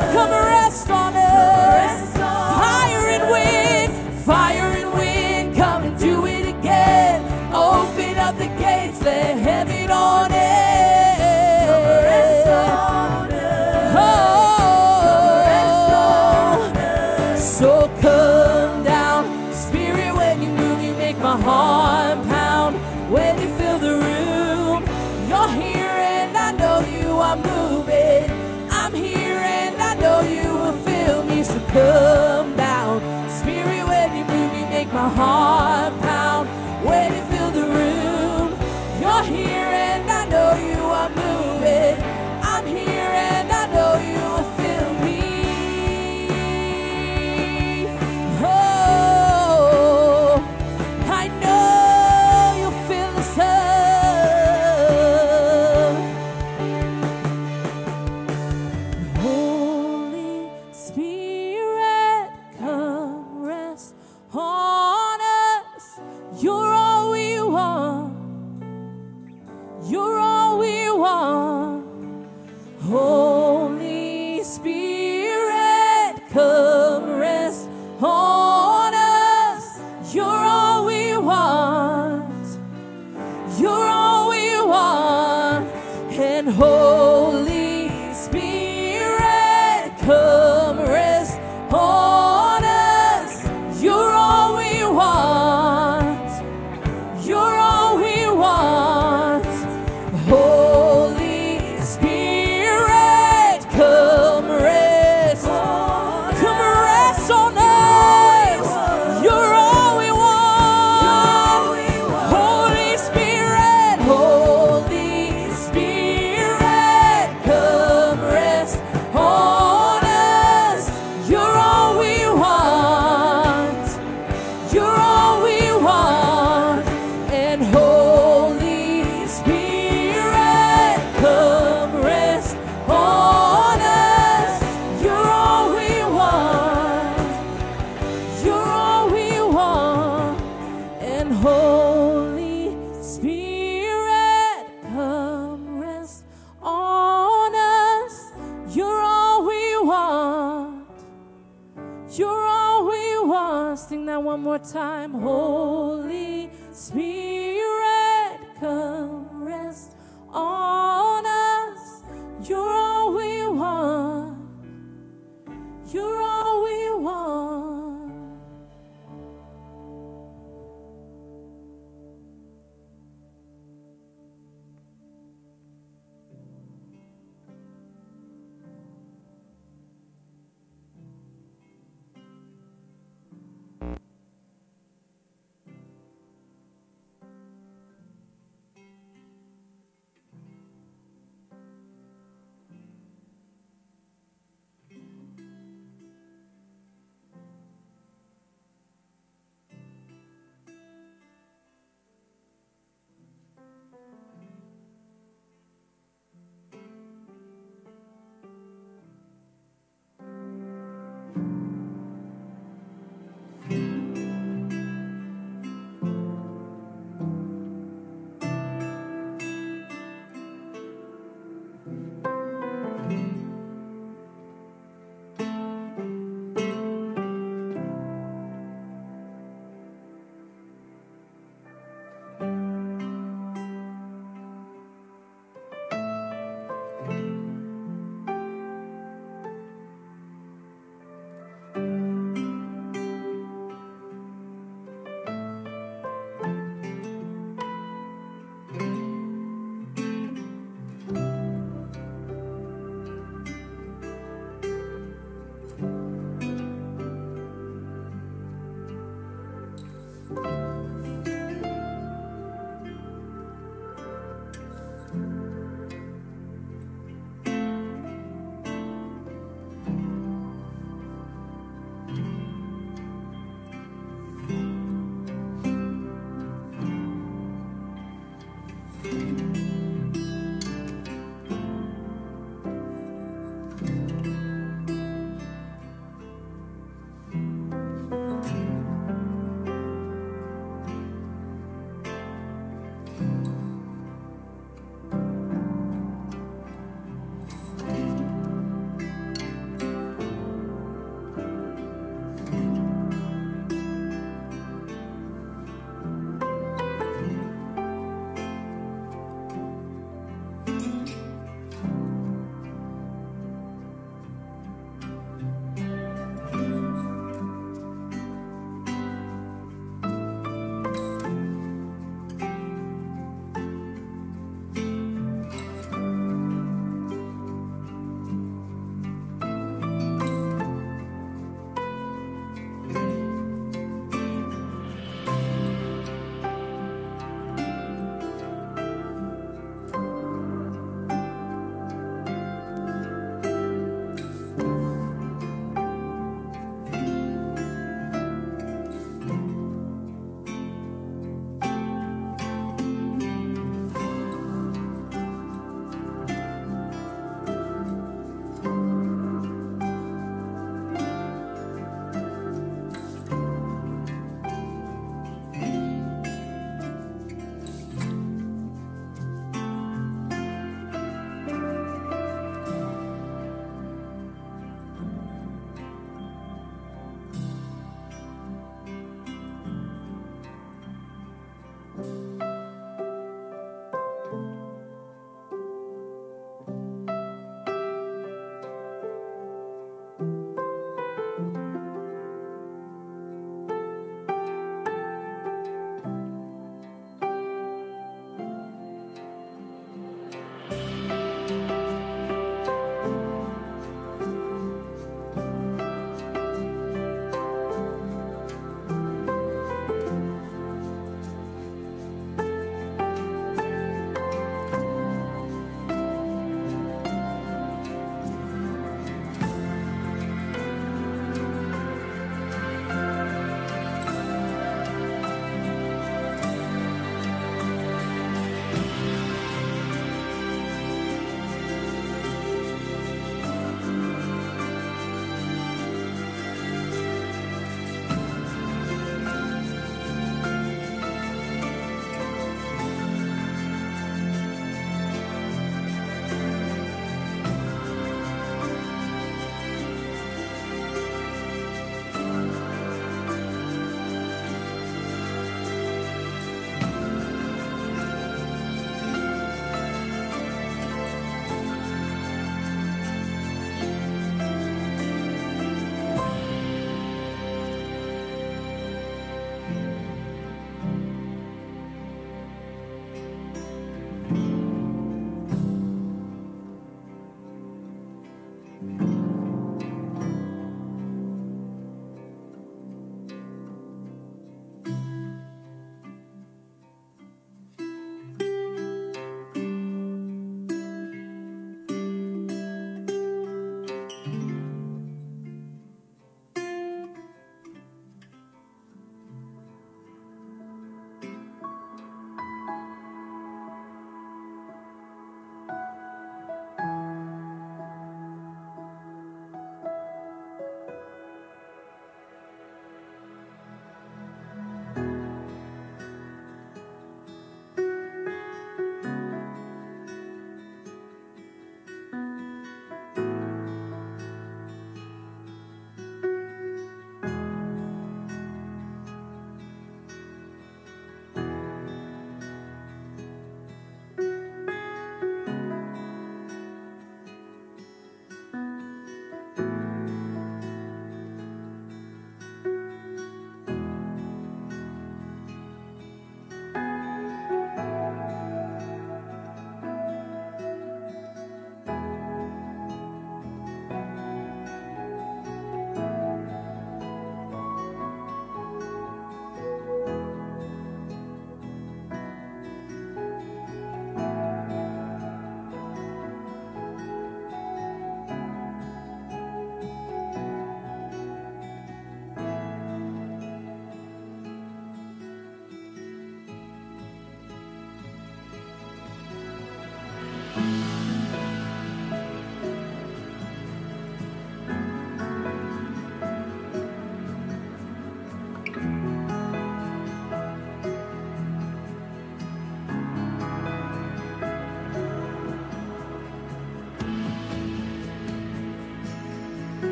Do 0.00 0.10
it 1.20 2.00
fire 2.56 3.06
and 3.08 3.30
wind 3.30 4.14
fire 4.24 4.72
and 4.80 4.92
wind 4.94 5.56
come 5.56 5.96
to 5.98 6.26
it 6.26 6.48
again. 6.48 7.22
Open 7.54 8.16
up 8.18 8.36
the 8.38 8.48
gates, 8.60 8.98
they're 8.98 9.36
heavy 9.36 9.86
on 9.92 10.32
it 10.32 10.43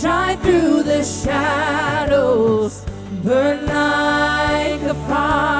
Shine 0.00 0.38
through 0.38 0.82
the 0.84 1.04
shadows. 1.04 2.86
Burn 3.22 3.66
like 3.66 4.80
a 4.80 4.94
fire. 5.06 5.59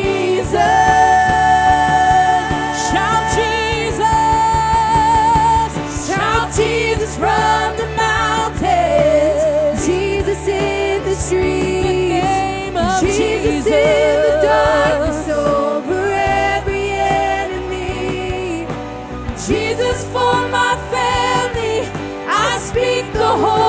Speak 22.71 23.11
the 23.11 23.27
holy 23.27 23.60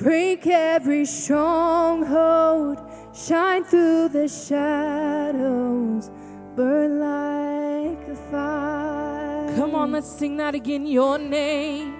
Break 0.00 0.46
every 0.46 1.04
stronghold, 1.04 2.78
shine 3.14 3.64
through 3.64 4.08
the 4.08 4.28
shadows, 4.28 6.10
burn 6.56 7.00
like 7.00 8.08
a 8.08 8.16
fire. 8.30 9.54
Come 9.56 9.74
on, 9.74 9.92
let's 9.92 10.10
sing 10.10 10.38
that 10.38 10.54
again. 10.54 10.86
Your 10.86 11.18
name. 11.18 11.96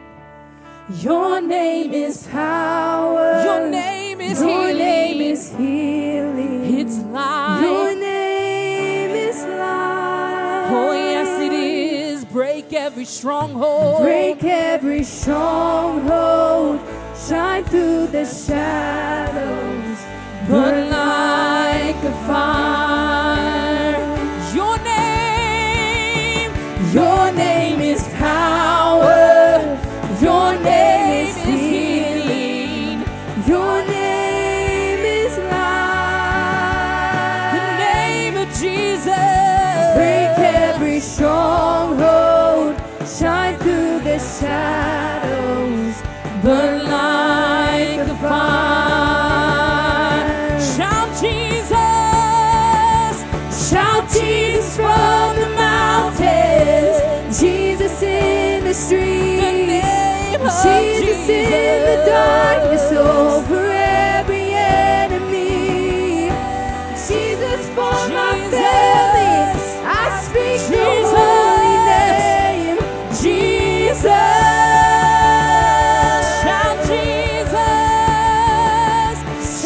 Your 1.03 1.43
name 1.43 1.93
is 1.93 2.27
power. 2.29 3.43
Your 3.45 3.69
name 3.69 4.23
is 4.23 4.41
Your 4.41 4.49
healing. 4.49 4.79
name 4.79 5.21
is 5.21 5.51
healing. 5.55 6.79
It's 6.79 6.97
life. 7.01 7.63
Your 7.63 7.95
name 8.01 9.11
is 9.11 9.37
life. 9.45 10.73
Oh, 10.73 10.93
yes, 10.95 11.39
it 11.43 11.53
is. 11.53 12.25
Break 12.25 12.73
every 12.73 13.05
stronghold. 13.05 14.01
Break 14.05 14.43
every 14.43 15.05
stronghold. 15.05 16.81
Shine 17.29 17.65
through 17.65 18.07
the 18.09 18.25
shadows. 18.25 19.99
Burn 20.49 20.91
like 20.91 21.97
a 22.03 22.13
fire. 22.27 23.99
Your 24.55 24.77
name. 24.79 26.51
Your 26.93 27.31
name 27.33 27.81
is 27.81 28.03
power. 28.15 29.61
Your 30.21 30.59
name 30.61 31.27
is 31.29 31.37
healing. 31.37 33.05
Your 33.47 33.85
name 33.87 35.05
is 35.05 35.39
life. 35.39 35.55
The 37.55 37.77
name 37.79 38.37
of 38.39 38.49
Jesus. 38.49 39.95
Break 39.95 40.39
every 40.39 40.99
stronghold. 41.01 42.77
Shine 43.07 43.57
through 43.59 44.01
the 44.01 44.19
shadows. 44.19 46.03
Burn 46.43 46.90
the 58.81 58.87
streets. 58.87 59.41
Jesus 60.65 61.29
in 61.29 61.83
the 61.85 62.05
darkness 62.07 62.93
over 62.93 63.67
every 63.67 64.53
enemy. 64.55 66.31
Jesus 67.09 67.69
for 67.75 68.09
my 68.09 68.39
family. 68.51 69.37
I 69.85 70.09
speak 70.25 70.61
the 70.71 70.85
holy 71.15 71.77
name. 71.93 72.79
Jesus. 73.21 74.05
Shout 76.41 76.77
Jesus. 76.87 77.57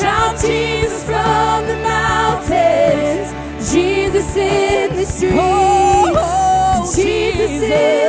Shout 0.00 0.34
Jesus 0.40 1.02
from 1.04 1.66
the 1.66 1.76
mountains. 1.82 3.28
Jesus 3.72 4.36
in 4.36 4.96
the 4.96 5.06
oh, 5.34 6.14
oh, 6.16 6.84
streets. 6.84 6.98
Oh, 6.98 7.02
Jesus 7.02 7.62
in 7.62 8.03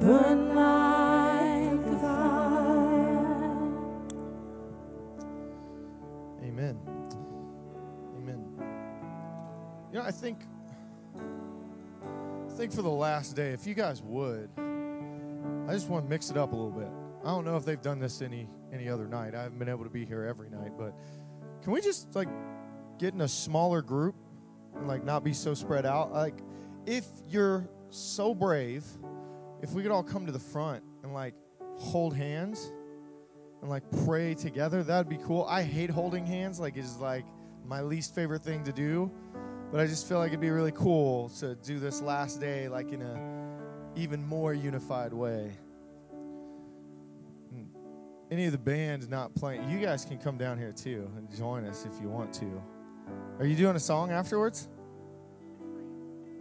Burn 0.00 0.54
like 0.54 2.00
fire. 2.00 3.58
Amen. 6.42 6.78
Amen. 8.16 8.44
You 9.92 9.98
know, 9.98 10.04
I 10.04 10.12
think 10.12 10.38
I 11.16 12.52
think 12.52 12.72
for 12.72 12.82
the 12.82 12.88
last 12.88 13.34
day, 13.34 13.50
if 13.50 13.66
you 13.66 13.74
guys 13.74 14.02
would, 14.02 14.50
I 15.68 15.72
just 15.72 15.88
want 15.88 16.04
to 16.04 16.08
mix 16.08 16.30
it 16.30 16.36
up 16.36 16.52
a 16.52 16.56
little 16.56 16.70
bit. 16.70 16.88
I 17.24 17.28
don't 17.28 17.44
know 17.44 17.56
if 17.56 17.64
they've 17.64 17.82
done 17.82 17.98
this 17.98 18.22
any 18.22 18.48
any 18.72 18.88
other 18.88 19.08
night. 19.08 19.34
I 19.34 19.42
haven't 19.42 19.58
been 19.58 19.68
able 19.68 19.84
to 19.84 19.90
be 19.90 20.04
here 20.04 20.24
every 20.24 20.48
night, 20.48 20.72
but 20.78 20.94
can 21.62 21.72
we 21.72 21.80
just 21.80 22.14
like 22.14 22.28
get 22.98 23.14
in 23.14 23.20
a 23.22 23.28
smaller 23.28 23.82
group 23.82 24.14
and 24.76 24.86
like 24.86 25.04
not 25.04 25.24
be 25.24 25.32
so 25.32 25.54
spread 25.54 25.84
out? 25.84 26.12
Like 26.12 26.38
if 26.86 27.04
you're 27.28 27.68
so 27.90 28.34
brave, 28.34 28.84
if 29.62 29.72
we 29.72 29.82
could 29.82 29.90
all 29.90 30.02
come 30.02 30.26
to 30.26 30.32
the 30.32 30.38
front 30.38 30.82
and 31.02 31.12
like 31.12 31.34
hold 31.76 32.14
hands 32.14 32.72
and 33.60 33.70
like 33.70 33.82
pray 34.04 34.34
together, 34.34 34.82
that'd 34.82 35.08
be 35.08 35.18
cool. 35.18 35.44
I 35.48 35.62
hate 35.62 35.90
holding 35.90 36.26
hands, 36.26 36.60
like 36.60 36.76
it's 36.76 36.98
like 36.98 37.24
my 37.64 37.80
least 37.80 38.14
favorite 38.14 38.42
thing 38.42 38.64
to 38.64 38.72
do. 38.72 39.10
But 39.70 39.80
I 39.80 39.86
just 39.86 40.08
feel 40.08 40.18
like 40.18 40.28
it'd 40.28 40.40
be 40.40 40.50
really 40.50 40.72
cool 40.72 41.28
to 41.40 41.54
do 41.56 41.78
this 41.78 42.00
last 42.00 42.40
day 42.40 42.68
like 42.68 42.92
in 42.92 43.02
a 43.02 43.38
even 43.96 44.26
more 44.26 44.54
unified 44.54 45.12
way. 45.12 45.52
Mm. 47.54 47.66
Any 48.30 48.46
of 48.46 48.52
the 48.52 48.58
bands 48.58 49.08
not 49.08 49.34
playing, 49.34 49.68
you 49.68 49.78
guys 49.78 50.04
can 50.04 50.18
come 50.18 50.38
down 50.38 50.58
here 50.58 50.72
too 50.72 51.10
and 51.16 51.30
join 51.36 51.64
us 51.66 51.84
if 51.84 52.00
you 52.00 52.08
want 52.08 52.32
to. 52.34 52.62
Are 53.38 53.46
you 53.46 53.56
doing 53.56 53.76
a 53.76 53.80
song 53.80 54.10
afterwards? 54.10 54.68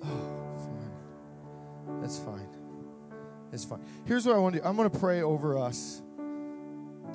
Oh, 0.03 0.55
fine. 0.57 2.01
That's 2.01 2.19
fine. 2.19 2.56
It's 3.51 3.65
fine. 3.65 3.81
Here's 4.05 4.25
what 4.25 4.35
I 4.35 4.39
want 4.39 4.55
to 4.55 4.61
do. 4.61 4.67
I'm 4.67 4.75
going 4.75 4.89
to 4.89 4.99
pray 4.99 5.21
over 5.21 5.57
us. 5.57 6.01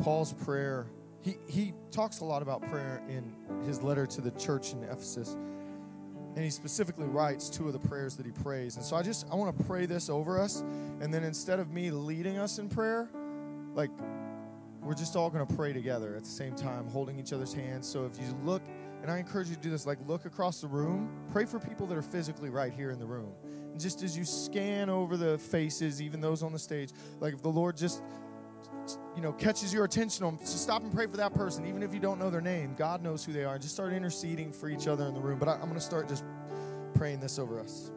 Paul's 0.02 0.32
prayer. 0.32 0.86
He 1.20 1.36
he 1.46 1.74
talks 1.90 2.20
a 2.20 2.24
lot 2.24 2.42
about 2.42 2.62
prayer 2.68 3.02
in 3.08 3.32
his 3.64 3.82
letter 3.82 4.06
to 4.06 4.20
the 4.20 4.30
church 4.32 4.72
in 4.72 4.82
Ephesus. 4.84 5.36
And 6.34 6.42
he 6.42 6.50
specifically 6.50 7.06
writes 7.06 7.50
two 7.50 7.66
of 7.66 7.74
the 7.74 7.88
prayers 7.88 8.16
that 8.16 8.24
he 8.24 8.32
prays. 8.32 8.76
And 8.76 8.84
so 8.84 8.96
I 8.96 9.02
just 9.02 9.26
I 9.30 9.34
want 9.34 9.56
to 9.56 9.64
pray 9.64 9.86
this 9.86 10.08
over 10.08 10.40
us 10.40 10.64
and 11.00 11.12
then 11.12 11.24
instead 11.24 11.58
of 11.58 11.70
me 11.70 11.90
leading 11.90 12.38
us 12.38 12.58
in 12.58 12.68
prayer, 12.68 13.10
like 13.74 13.90
we're 14.82 14.94
just 14.94 15.14
all 15.14 15.30
going 15.30 15.46
to 15.46 15.54
pray 15.54 15.72
together 15.72 16.16
at 16.16 16.24
the 16.24 16.30
same 16.30 16.54
time, 16.54 16.88
holding 16.88 17.18
each 17.18 17.32
other's 17.32 17.52
hands. 17.52 17.86
So 17.86 18.04
if 18.04 18.18
you 18.18 18.34
look 18.44 18.62
and 19.02 19.10
I 19.10 19.18
encourage 19.18 19.48
you 19.48 19.56
to 19.56 19.60
do 19.60 19.70
this 19.70 19.84
like 19.84 19.98
look 20.06 20.24
across 20.24 20.60
the 20.60 20.68
room, 20.68 21.10
pray 21.32 21.44
for 21.44 21.58
people 21.58 21.86
that 21.88 21.98
are 21.98 22.02
physically 22.02 22.50
right 22.50 22.72
here 22.72 22.90
in 22.92 22.98
the 22.98 23.06
room. 23.06 23.32
And 23.72 23.80
just 23.80 24.02
as 24.02 24.16
you 24.16 24.24
scan 24.24 24.88
over 24.88 25.16
the 25.16 25.38
faces, 25.38 26.00
even 26.00 26.20
those 26.20 26.42
on 26.42 26.52
the 26.52 26.58
stage, 26.58 26.90
like 27.20 27.34
if 27.34 27.42
the 27.42 27.48
Lord 27.48 27.76
just 27.76 28.02
you 29.14 29.22
know, 29.22 29.32
catches 29.32 29.72
your 29.72 29.84
attention 29.84 30.24
on, 30.24 30.38
so 30.38 30.56
stop 30.56 30.82
and 30.82 30.92
pray 30.92 31.06
for 31.06 31.16
that 31.16 31.34
person, 31.34 31.66
even 31.66 31.82
if 31.82 31.92
you 31.92 32.00
don't 32.00 32.18
know 32.18 32.30
their 32.30 32.40
name. 32.40 32.74
God 32.76 33.02
knows 33.02 33.24
who 33.24 33.32
they 33.32 33.44
are. 33.44 33.58
Just 33.58 33.74
start 33.74 33.92
interceding 33.92 34.52
for 34.52 34.68
each 34.68 34.88
other 34.88 35.06
in 35.06 35.14
the 35.14 35.20
room. 35.20 35.38
But 35.38 35.48
I, 35.48 35.54
I'm 35.54 35.62
going 35.62 35.74
to 35.74 35.80
start 35.80 36.08
just 36.08 36.24
praying 36.94 37.20
this 37.20 37.38
over 37.38 37.60
us. 37.60 37.90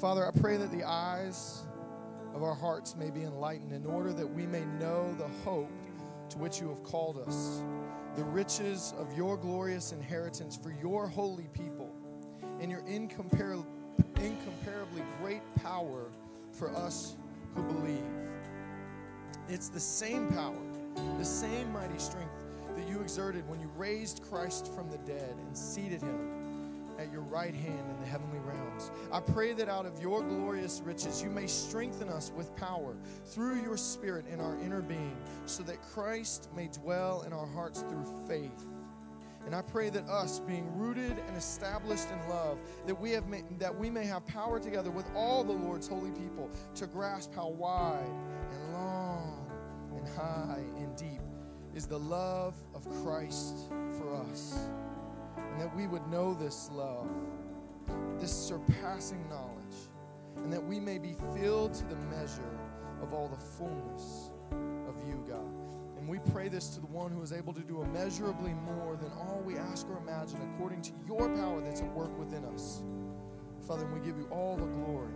Father, 0.00 0.26
I 0.26 0.30
pray 0.30 0.56
that 0.56 0.70
the 0.70 0.84
eyes 0.84 1.62
of 2.34 2.42
our 2.42 2.54
hearts 2.54 2.96
may 2.96 3.10
be 3.10 3.22
enlightened 3.22 3.72
in 3.72 3.84
order 3.84 4.12
that 4.12 4.26
we 4.26 4.46
may 4.46 4.64
know 4.64 5.14
the 5.18 5.28
hope 5.44 5.70
to 6.30 6.38
which 6.38 6.60
you 6.60 6.68
have 6.68 6.82
called 6.82 7.18
us, 7.18 7.62
the 8.16 8.24
riches 8.24 8.94
of 8.98 9.16
your 9.16 9.36
glorious 9.36 9.92
inheritance 9.92 10.56
for 10.56 10.72
your 10.82 11.06
holy 11.06 11.48
people, 11.52 11.92
and 12.60 12.70
your 12.70 12.82
incomparably, 12.86 13.66
incomparably 14.16 15.02
great 15.20 15.42
power 15.56 16.10
for 16.52 16.74
us 16.76 17.16
who 17.54 17.62
believe. 17.62 18.04
It's 19.48 19.68
the 19.68 19.80
same 19.80 20.28
power, 20.28 20.56
the 21.18 21.24
same 21.24 21.72
mighty 21.72 21.98
strength 21.98 22.44
that 22.76 22.88
you 22.88 23.00
exerted 23.00 23.48
when 23.48 23.60
you 23.60 23.70
raised 23.76 24.22
Christ 24.22 24.72
from 24.72 24.90
the 24.90 24.98
dead 24.98 25.34
and 25.46 25.56
seated 25.56 26.02
him 26.02 26.39
at 27.00 27.10
your 27.10 27.22
right 27.22 27.54
hand 27.54 27.90
in 27.90 28.00
the 28.00 28.06
heavenly 28.06 28.38
realms. 28.40 28.90
I 29.10 29.20
pray 29.20 29.54
that 29.54 29.68
out 29.68 29.86
of 29.86 30.00
your 30.00 30.22
glorious 30.22 30.82
riches 30.84 31.22
you 31.22 31.30
may 31.30 31.46
strengthen 31.46 32.08
us 32.08 32.30
with 32.36 32.54
power 32.56 32.94
through 33.24 33.62
your 33.62 33.76
Spirit 33.76 34.26
in 34.30 34.40
our 34.40 34.56
inner 34.60 34.82
being, 34.82 35.16
so 35.46 35.62
that 35.62 35.80
Christ 35.82 36.50
may 36.54 36.68
dwell 36.68 37.22
in 37.22 37.32
our 37.32 37.46
hearts 37.46 37.80
through 37.80 38.04
faith. 38.28 38.66
And 39.46 39.54
I 39.54 39.62
pray 39.62 39.88
that 39.90 40.06
us, 40.06 40.38
being 40.40 40.70
rooted 40.76 41.18
and 41.26 41.36
established 41.36 42.08
in 42.10 42.28
love, 42.28 42.58
that 42.86 42.94
we 42.94 43.10
have 43.12 43.26
ma- 43.26 43.38
that 43.58 43.74
we 43.74 43.88
may 43.88 44.04
have 44.04 44.26
power 44.26 44.60
together 44.60 44.90
with 44.90 45.06
all 45.16 45.42
the 45.42 45.52
Lord's 45.52 45.88
holy 45.88 46.10
people 46.10 46.50
to 46.74 46.86
grasp 46.86 47.34
how 47.34 47.48
wide 47.48 48.04
and 48.52 48.72
long 48.74 49.50
and 49.96 50.06
high 50.08 50.62
and 50.76 50.94
deep 50.94 51.22
is 51.74 51.86
the 51.86 51.98
love 51.98 52.54
of 52.74 52.86
Christ 53.02 53.56
for 53.96 54.14
us. 54.30 54.58
That 55.60 55.76
we 55.76 55.86
would 55.86 56.06
know 56.06 56.32
this 56.32 56.70
love, 56.72 57.06
this 58.18 58.32
surpassing 58.32 59.28
knowledge, 59.28 59.90
and 60.36 60.50
that 60.50 60.64
we 60.64 60.80
may 60.80 60.96
be 60.96 61.14
filled 61.36 61.74
to 61.74 61.84
the 61.84 61.96
measure 61.96 62.58
of 63.02 63.12
all 63.12 63.28
the 63.28 63.36
fullness 63.36 64.30
of 64.88 65.06
you, 65.06 65.22
God. 65.28 65.44
And 65.98 66.08
we 66.08 66.18
pray 66.32 66.48
this 66.48 66.70
to 66.70 66.80
the 66.80 66.86
one 66.86 67.12
who 67.12 67.20
is 67.20 67.34
able 67.34 67.52
to 67.52 67.60
do 67.60 67.82
immeasurably 67.82 68.54
more 68.54 68.96
than 68.96 69.12
all 69.12 69.42
we 69.44 69.58
ask 69.58 69.86
or 69.90 69.98
imagine, 69.98 70.40
according 70.54 70.80
to 70.80 70.92
your 71.06 71.28
power 71.28 71.60
that's 71.60 71.82
at 71.82 71.94
work 71.94 72.18
within 72.18 72.46
us. 72.46 72.82
Father, 73.68 73.84
we 73.84 74.00
give 74.00 74.16
you 74.16 74.28
all 74.30 74.56
the 74.56 74.64
glory 74.64 75.12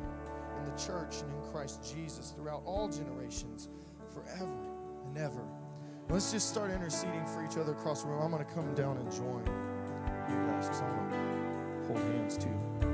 in 0.58 0.64
the 0.66 0.76
church 0.78 1.22
and 1.22 1.32
in 1.32 1.50
Christ 1.52 1.90
Jesus 1.90 2.34
throughout 2.36 2.60
all 2.66 2.86
generations, 2.90 3.70
forever 4.12 4.58
and 5.06 5.16
ever. 5.16 5.48
Let's 6.10 6.32
just 6.32 6.50
start 6.50 6.70
interceding 6.70 7.24
for 7.28 7.42
each 7.46 7.56
other 7.56 7.72
across 7.72 8.02
the 8.02 8.08
room. 8.08 8.20
I'm 8.20 8.30
going 8.30 8.44
to 8.44 8.52
come 8.52 8.74
down 8.74 8.98
and 8.98 9.10
join 9.10 9.73
hold 11.86 11.98
hands 11.98 12.36
too. 12.36 12.93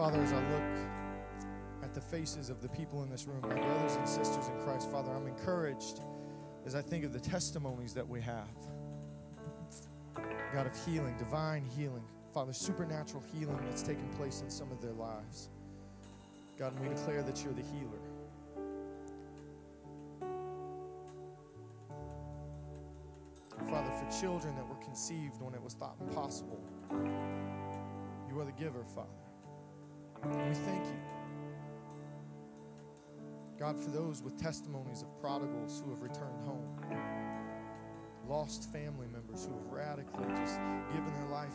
Father, 0.00 0.22
as 0.22 0.32
I 0.32 0.40
look 0.50 0.62
at 1.82 1.92
the 1.92 2.00
faces 2.00 2.48
of 2.48 2.62
the 2.62 2.70
people 2.70 3.02
in 3.02 3.10
this 3.10 3.26
room, 3.26 3.42
my 3.42 3.54
brothers 3.54 3.96
and 3.96 4.08
sisters 4.08 4.48
in 4.48 4.58
Christ, 4.64 4.90
Father, 4.90 5.12
I'm 5.12 5.26
encouraged 5.26 6.00
as 6.64 6.74
I 6.74 6.80
think 6.80 7.04
of 7.04 7.12
the 7.12 7.20
testimonies 7.20 7.92
that 7.92 8.08
we 8.08 8.18
have. 8.22 8.48
God 10.54 10.66
of 10.66 10.86
healing, 10.86 11.14
divine 11.18 11.66
healing, 11.76 12.02
Father, 12.32 12.54
supernatural 12.54 13.22
healing 13.34 13.58
that's 13.66 13.82
taken 13.82 14.08
place 14.16 14.40
in 14.40 14.48
some 14.48 14.72
of 14.72 14.80
their 14.80 14.92
lives. 14.92 15.50
God, 16.58 16.72
we 16.80 16.88
declare 16.88 17.22
that 17.22 17.44
you're 17.44 17.52
the 17.52 17.60
healer. 17.60 18.00
Father, 23.68 23.90
for 23.90 24.18
children 24.18 24.56
that 24.56 24.66
were 24.66 24.82
conceived 24.82 25.42
when 25.42 25.52
it 25.52 25.62
was 25.62 25.74
thought 25.74 25.96
impossible, 26.00 26.58
you 28.30 28.40
are 28.40 28.46
the 28.46 28.52
giver, 28.52 28.82
Father. 28.94 29.19
And 30.22 30.48
we 30.48 30.54
thank 30.54 30.84
you. 30.84 31.00
God, 33.58 33.78
for 33.78 33.90
those 33.90 34.22
with 34.22 34.40
testimonies 34.40 35.02
of 35.02 35.20
prodigals 35.20 35.82
who 35.84 35.90
have 35.90 36.02
returned 36.02 36.40
home, 36.44 36.78
lost 38.28 38.72
family 38.72 39.06
members 39.12 39.46
who 39.46 39.52
have 39.52 39.66
radically 39.66 40.26
just 40.36 40.58
given 40.92 41.12
their 41.14 41.28
life 41.30 41.52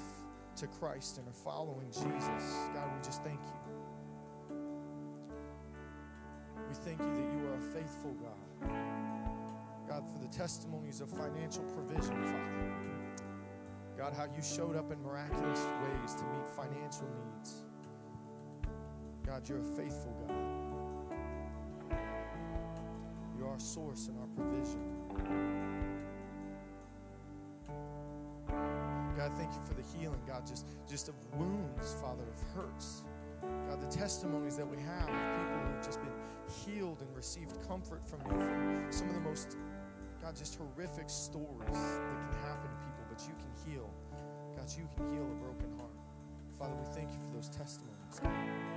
to 0.57 0.67
Christ 0.67 1.17
and 1.17 1.27
are 1.27 1.33
following 1.33 1.87
Jesus, 1.89 2.53
God, 2.73 2.89
we 2.95 3.03
just 3.03 3.23
thank 3.23 3.39
you. 3.39 3.75
We 6.69 6.75
thank 6.75 6.99
you 6.99 7.13
that 7.15 7.33
you 7.33 7.47
are 7.49 7.55
a 7.55 7.61
faithful 7.73 8.13
God. 8.13 8.69
God, 9.87 10.03
for 10.11 10.19
the 10.19 10.27
testimonies 10.27 11.01
of 11.01 11.09
financial 11.09 11.63
provision, 11.63 12.15
Father. 12.23 12.75
God, 13.97 14.13
how 14.13 14.25
you 14.25 14.41
showed 14.43 14.75
up 14.75 14.91
in 14.91 15.01
miraculous 15.01 15.59
ways 15.59 16.15
to 16.15 16.23
meet 16.25 16.49
financial 16.55 17.07
needs. 17.07 17.64
God, 19.25 19.49
you're 19.49 19.59
a 19.59 19.63
faithful 19.63 20.15
God. 20.27 20.35
You're 23.37 23.49
our 23.49 23.59
source 23.59 24.07
and 24.07 24.17
our 24.19 24.27
provision. 24.35 24.79
God, 29.17 29.31
thank 29.37 29.51
you 29.53 29.61
for 29.67 29.73
the 29.73 29.81
healing, 29.97 30.19
God, 30.27 30.45
just, 30.45 30.65
just 30.87 31.09
of 31.09 31.15
wounds, 31.33 31.95
Father, 32.01 32.23
of 32.23 32.39
hurts. 32.53 33.03
God, 33.67 33.81
the 33.81 33.87
testimonies 33.87 34.57
that 34.57 34.67
we 34.67 34.77
have 34.77 35.09
of 35.09 35.15
people 35.15 35.59
who've 35.71 35.85
just 35.85 35.99
been 36.01 36.13
healed 36.63 37.01
and 37.01 37.15
received 37.15 37.53
comfort 37.67 38.07
from 38.07 38.19
you 38.25 38.39
from 38.39 38.85
some 38.91 39.09
of 39.09 39.15
the 39.15 39.21
most, 39.21 39.57
God, 40.21 40.35
just 40.35 40.57
horrific 40.57 41.09
stories 41.09 41.71
that 41.71 42.29
can 42.29 42.39
happen 42.43 42.69
to 42.69 42.77
people, 42.77 43.05
but 43.09 43.21
you 43.21 43.33
can 43.39 43.71
heal. 43.71 43.89
God, 44.55 44.69
you 44.77 44.87
can 44.95 45.11
heal 45.13 45.23
a 45.23 45.35
broken 45.43 45.71
heart. 45.77 45.91
Father, 46.59 46.75
we 46.75 46.85
thank 46.93 47.09
you 47.11 47.19
for 47.19 47.35
those 47.35 47.49
testimonies. 47.49 48.74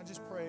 I 0.00 0.02
just 0.02 0.26
pray, 0.30 0.48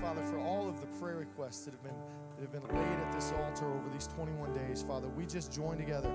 Father, 0.00 0.22
for 0.22 0.38
all 0.38 0.68
of 0.68 0.80
the 0.80 0.86
prayer 1.00 1.16
requests 1.16 1.64
that 1.64 1.72
have 1.72 1.82
been 1.82 1.96
that 2.36 2.42
have 2.42 2.52
been 2.52 2.76
laid 2.76 2.98
at 3.00 3.12
this 3.12 3.32
altar 3.32 3.66
over 3.66 3.88
these 3.92 4.06
21 4.06 4.52
days, 4.54 4.84
Father, 4.86 5.08
we 5.08 5.26
just 5.26 5.52
join 5.52 5.76
together 5.76 6.10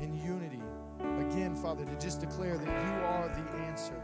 in 0.00 0.20
unity. 0.24 0.60
Again, 0.98 1.54
Father, 1.54 1.84
to 1.84 1.96
just 2.00 2.20
declare 2.20 2.58
that 2.58 2.66
you 2.66 3.04
are 3.04 3.28
the 3.28 3.58
answer. 3.58 3.94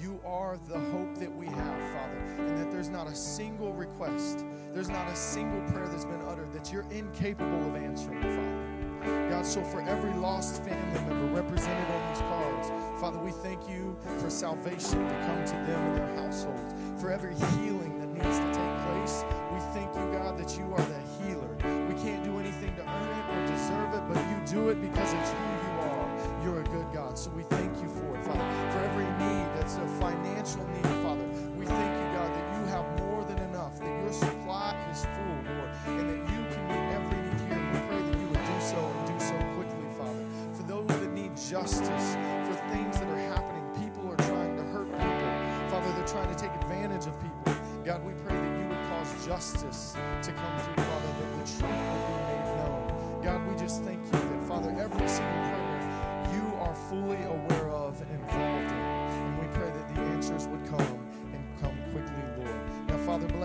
You 0.00 0.20
are 0.24 0.56
the 0.68 0.78
hope 0.78 1.18
that 1.18 1.34
we 1.34 1.46
have, 1.46 1.92
Father, 1.92 2.46
and 2.46 2.56
that 2.56 2.70
there's 2.70 2.88
not 2.88 3.08
a 3.08 3.14
single 3.16 3.72
request, 3.72 4.44
there's 4.72 4.88
not 4.88 5.08
a 5.08 5.16
single 5.16 5.60
prayer 5.72 5.88
that's 5.88 6.04
been 6.04 6.22
uttered 6.28 6.52
that 6.52 6.72
you're 6.72 6.88
incapable 6.92 7.66
of 7.66 7.74
answering, 7.74 8.22
Father. 8.22 9.28
God, 9.28 9.44
so 9.44 9.64
for 9.64 9.80
every 9.80 10.12
lost 10.14 10.62
family 10.62 11.00
member 11.00 11.34
represented 11.34 11.90
on 11.90 12.12
these 12.12 12.20
cards, 12.20 12.85
Father, 13.00 13.18
we 13.18 13.30
thank 13.30 13.68
you 13.68 13.94
for 14.20 14.30
salvation 14.30 15.06
to 15.06 15.14
come 15.26 15.44
to 15.44 15.52
them 15.52 15.68
and 15.68 15.96
their 15.98 16.16
households, 16.16 16.74
for 16.98 17.10
every 17.10 17.34
healing 17.34 18.00
that 18.00 18.08
needs 18.08 18.38
to 18.38 18.46
take 18.46 18.76
place. 18.88 19.22
We 19.52 19.60
thank 19.74 19.94
you, 19.94 20.18
God, 20.18 20.38
that 20.38 20.56
you 20.56 20.64
are 20.72 20.80
the 20.80 21.00
healer. 21.20 21.52
We 21.88 21.94
can't 22.00 22.24
do 22.24 22.38
anything 22.38 22.74
to 22.76 22.82
earn 22.88 23.08
it 23.18 23.24
or 23.34 23.46
deserve 23.52 23.92
it, 23.92 24.02
but 24.08 24.16
you 24.30 24.40
do 24.46 24.70
it 24.70 24.80
because 24.80 25.12
it's 25.12 25.30
who 25.30 25.36
you 25.36 25.80
are. 25.80 26.42
You're 26.42 26.60
a 26.62 26.64
good 26.64 26.86
God. 26.94 27.18
So 27.18 27.30
we 27.30 27.42
thank 27.42 27.76
you 27.82 27.88
for 27.88 28.16
it, 28.16 28.24
Father. 28.24 28.72
For 28.72 28.78
every 28.78 29.04
need 29.04 29.46
that's 29.54 29.76
a 29.76 29.86
financial 30.00 30.66
need, 30.68 30.95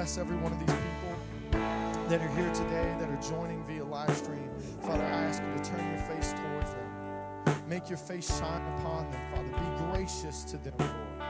bless 0.02 0.18
every 0.18 0.38
one 0.38 0.52
of 0.52 0.58
these 0.58 0.68
people 0.68 1.62
that 2.10 2.20
are 2.20 2.36
here 2.36 2.52
today, 2.56 2.90
that 2.98 3.08
are 3.08 3.22
joining 3.22 3.64
via 3.66 3.86
live 3.86 4.10
stream. 4.18 4.50
Father, 4.82 5.04
I 5.04 5.30
ask 5.30 5.44
you 5.44 5.54
to 5.54 5.70
turn 5.70 5.88
your 5.92 6.02
face 6.10 6.34
towards 6.34 6.72
them. 6.74 7.70
Make 7.70 7.88
your 7.88 8.00
face 8.00 8.26
shine 8.40 8.66
upon 8.80 9.12
them, 9.12 9.22
Father. 9.30 9.50
Be 9.62 9.92
gracious 9.94 10.44
to 10.46 10.58
them, 10.58 10.74
Lord. 10.80 11.22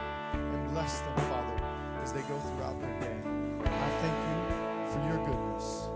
And 0.55 0.71
bless 0.71 1.01
them, 1.01 1.17
Father, 1.17 1.61
as 2.01 2.13
they 2.13 2.21
go 2.21 2.39
throughout 2.39 2.79
their 2.79 2.97
day. 3.01 3.19
I 3.65 3.89
thank 3.99 4.17
you 4.31 4.39
for 4.87 4.99
your 5.09 5.19
goodness 5.27 5.89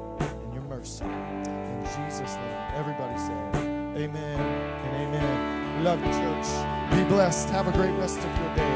and 0.43 0.53
your 0.53 0.63
mercy. 0.63 1.05
In 1.05 1.79
Jesus' 1.95 2.35
name, 2.35 2.59
everybody 2.75 3.17
say 3.17 3.39
amen 4.03 4.39
and 4.83 5.15
amen. 5.15 5.81
Love 5.85 5.99
you, 5.99 6.11
church. 6.11 6.91
Be 6.91 7.07
blessed. 7.07 7.47
Have 7.51 7.69
a 7.69 7.71
great 7.71 7.95
rest 8.01 8.17
of 8.17 8.25
your 8.25 8.53
day. 8.53 8.75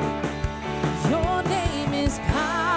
Your 1.10 1.44
name 1.44 1.94
is 1.94 2.18
power. 2.20 2.69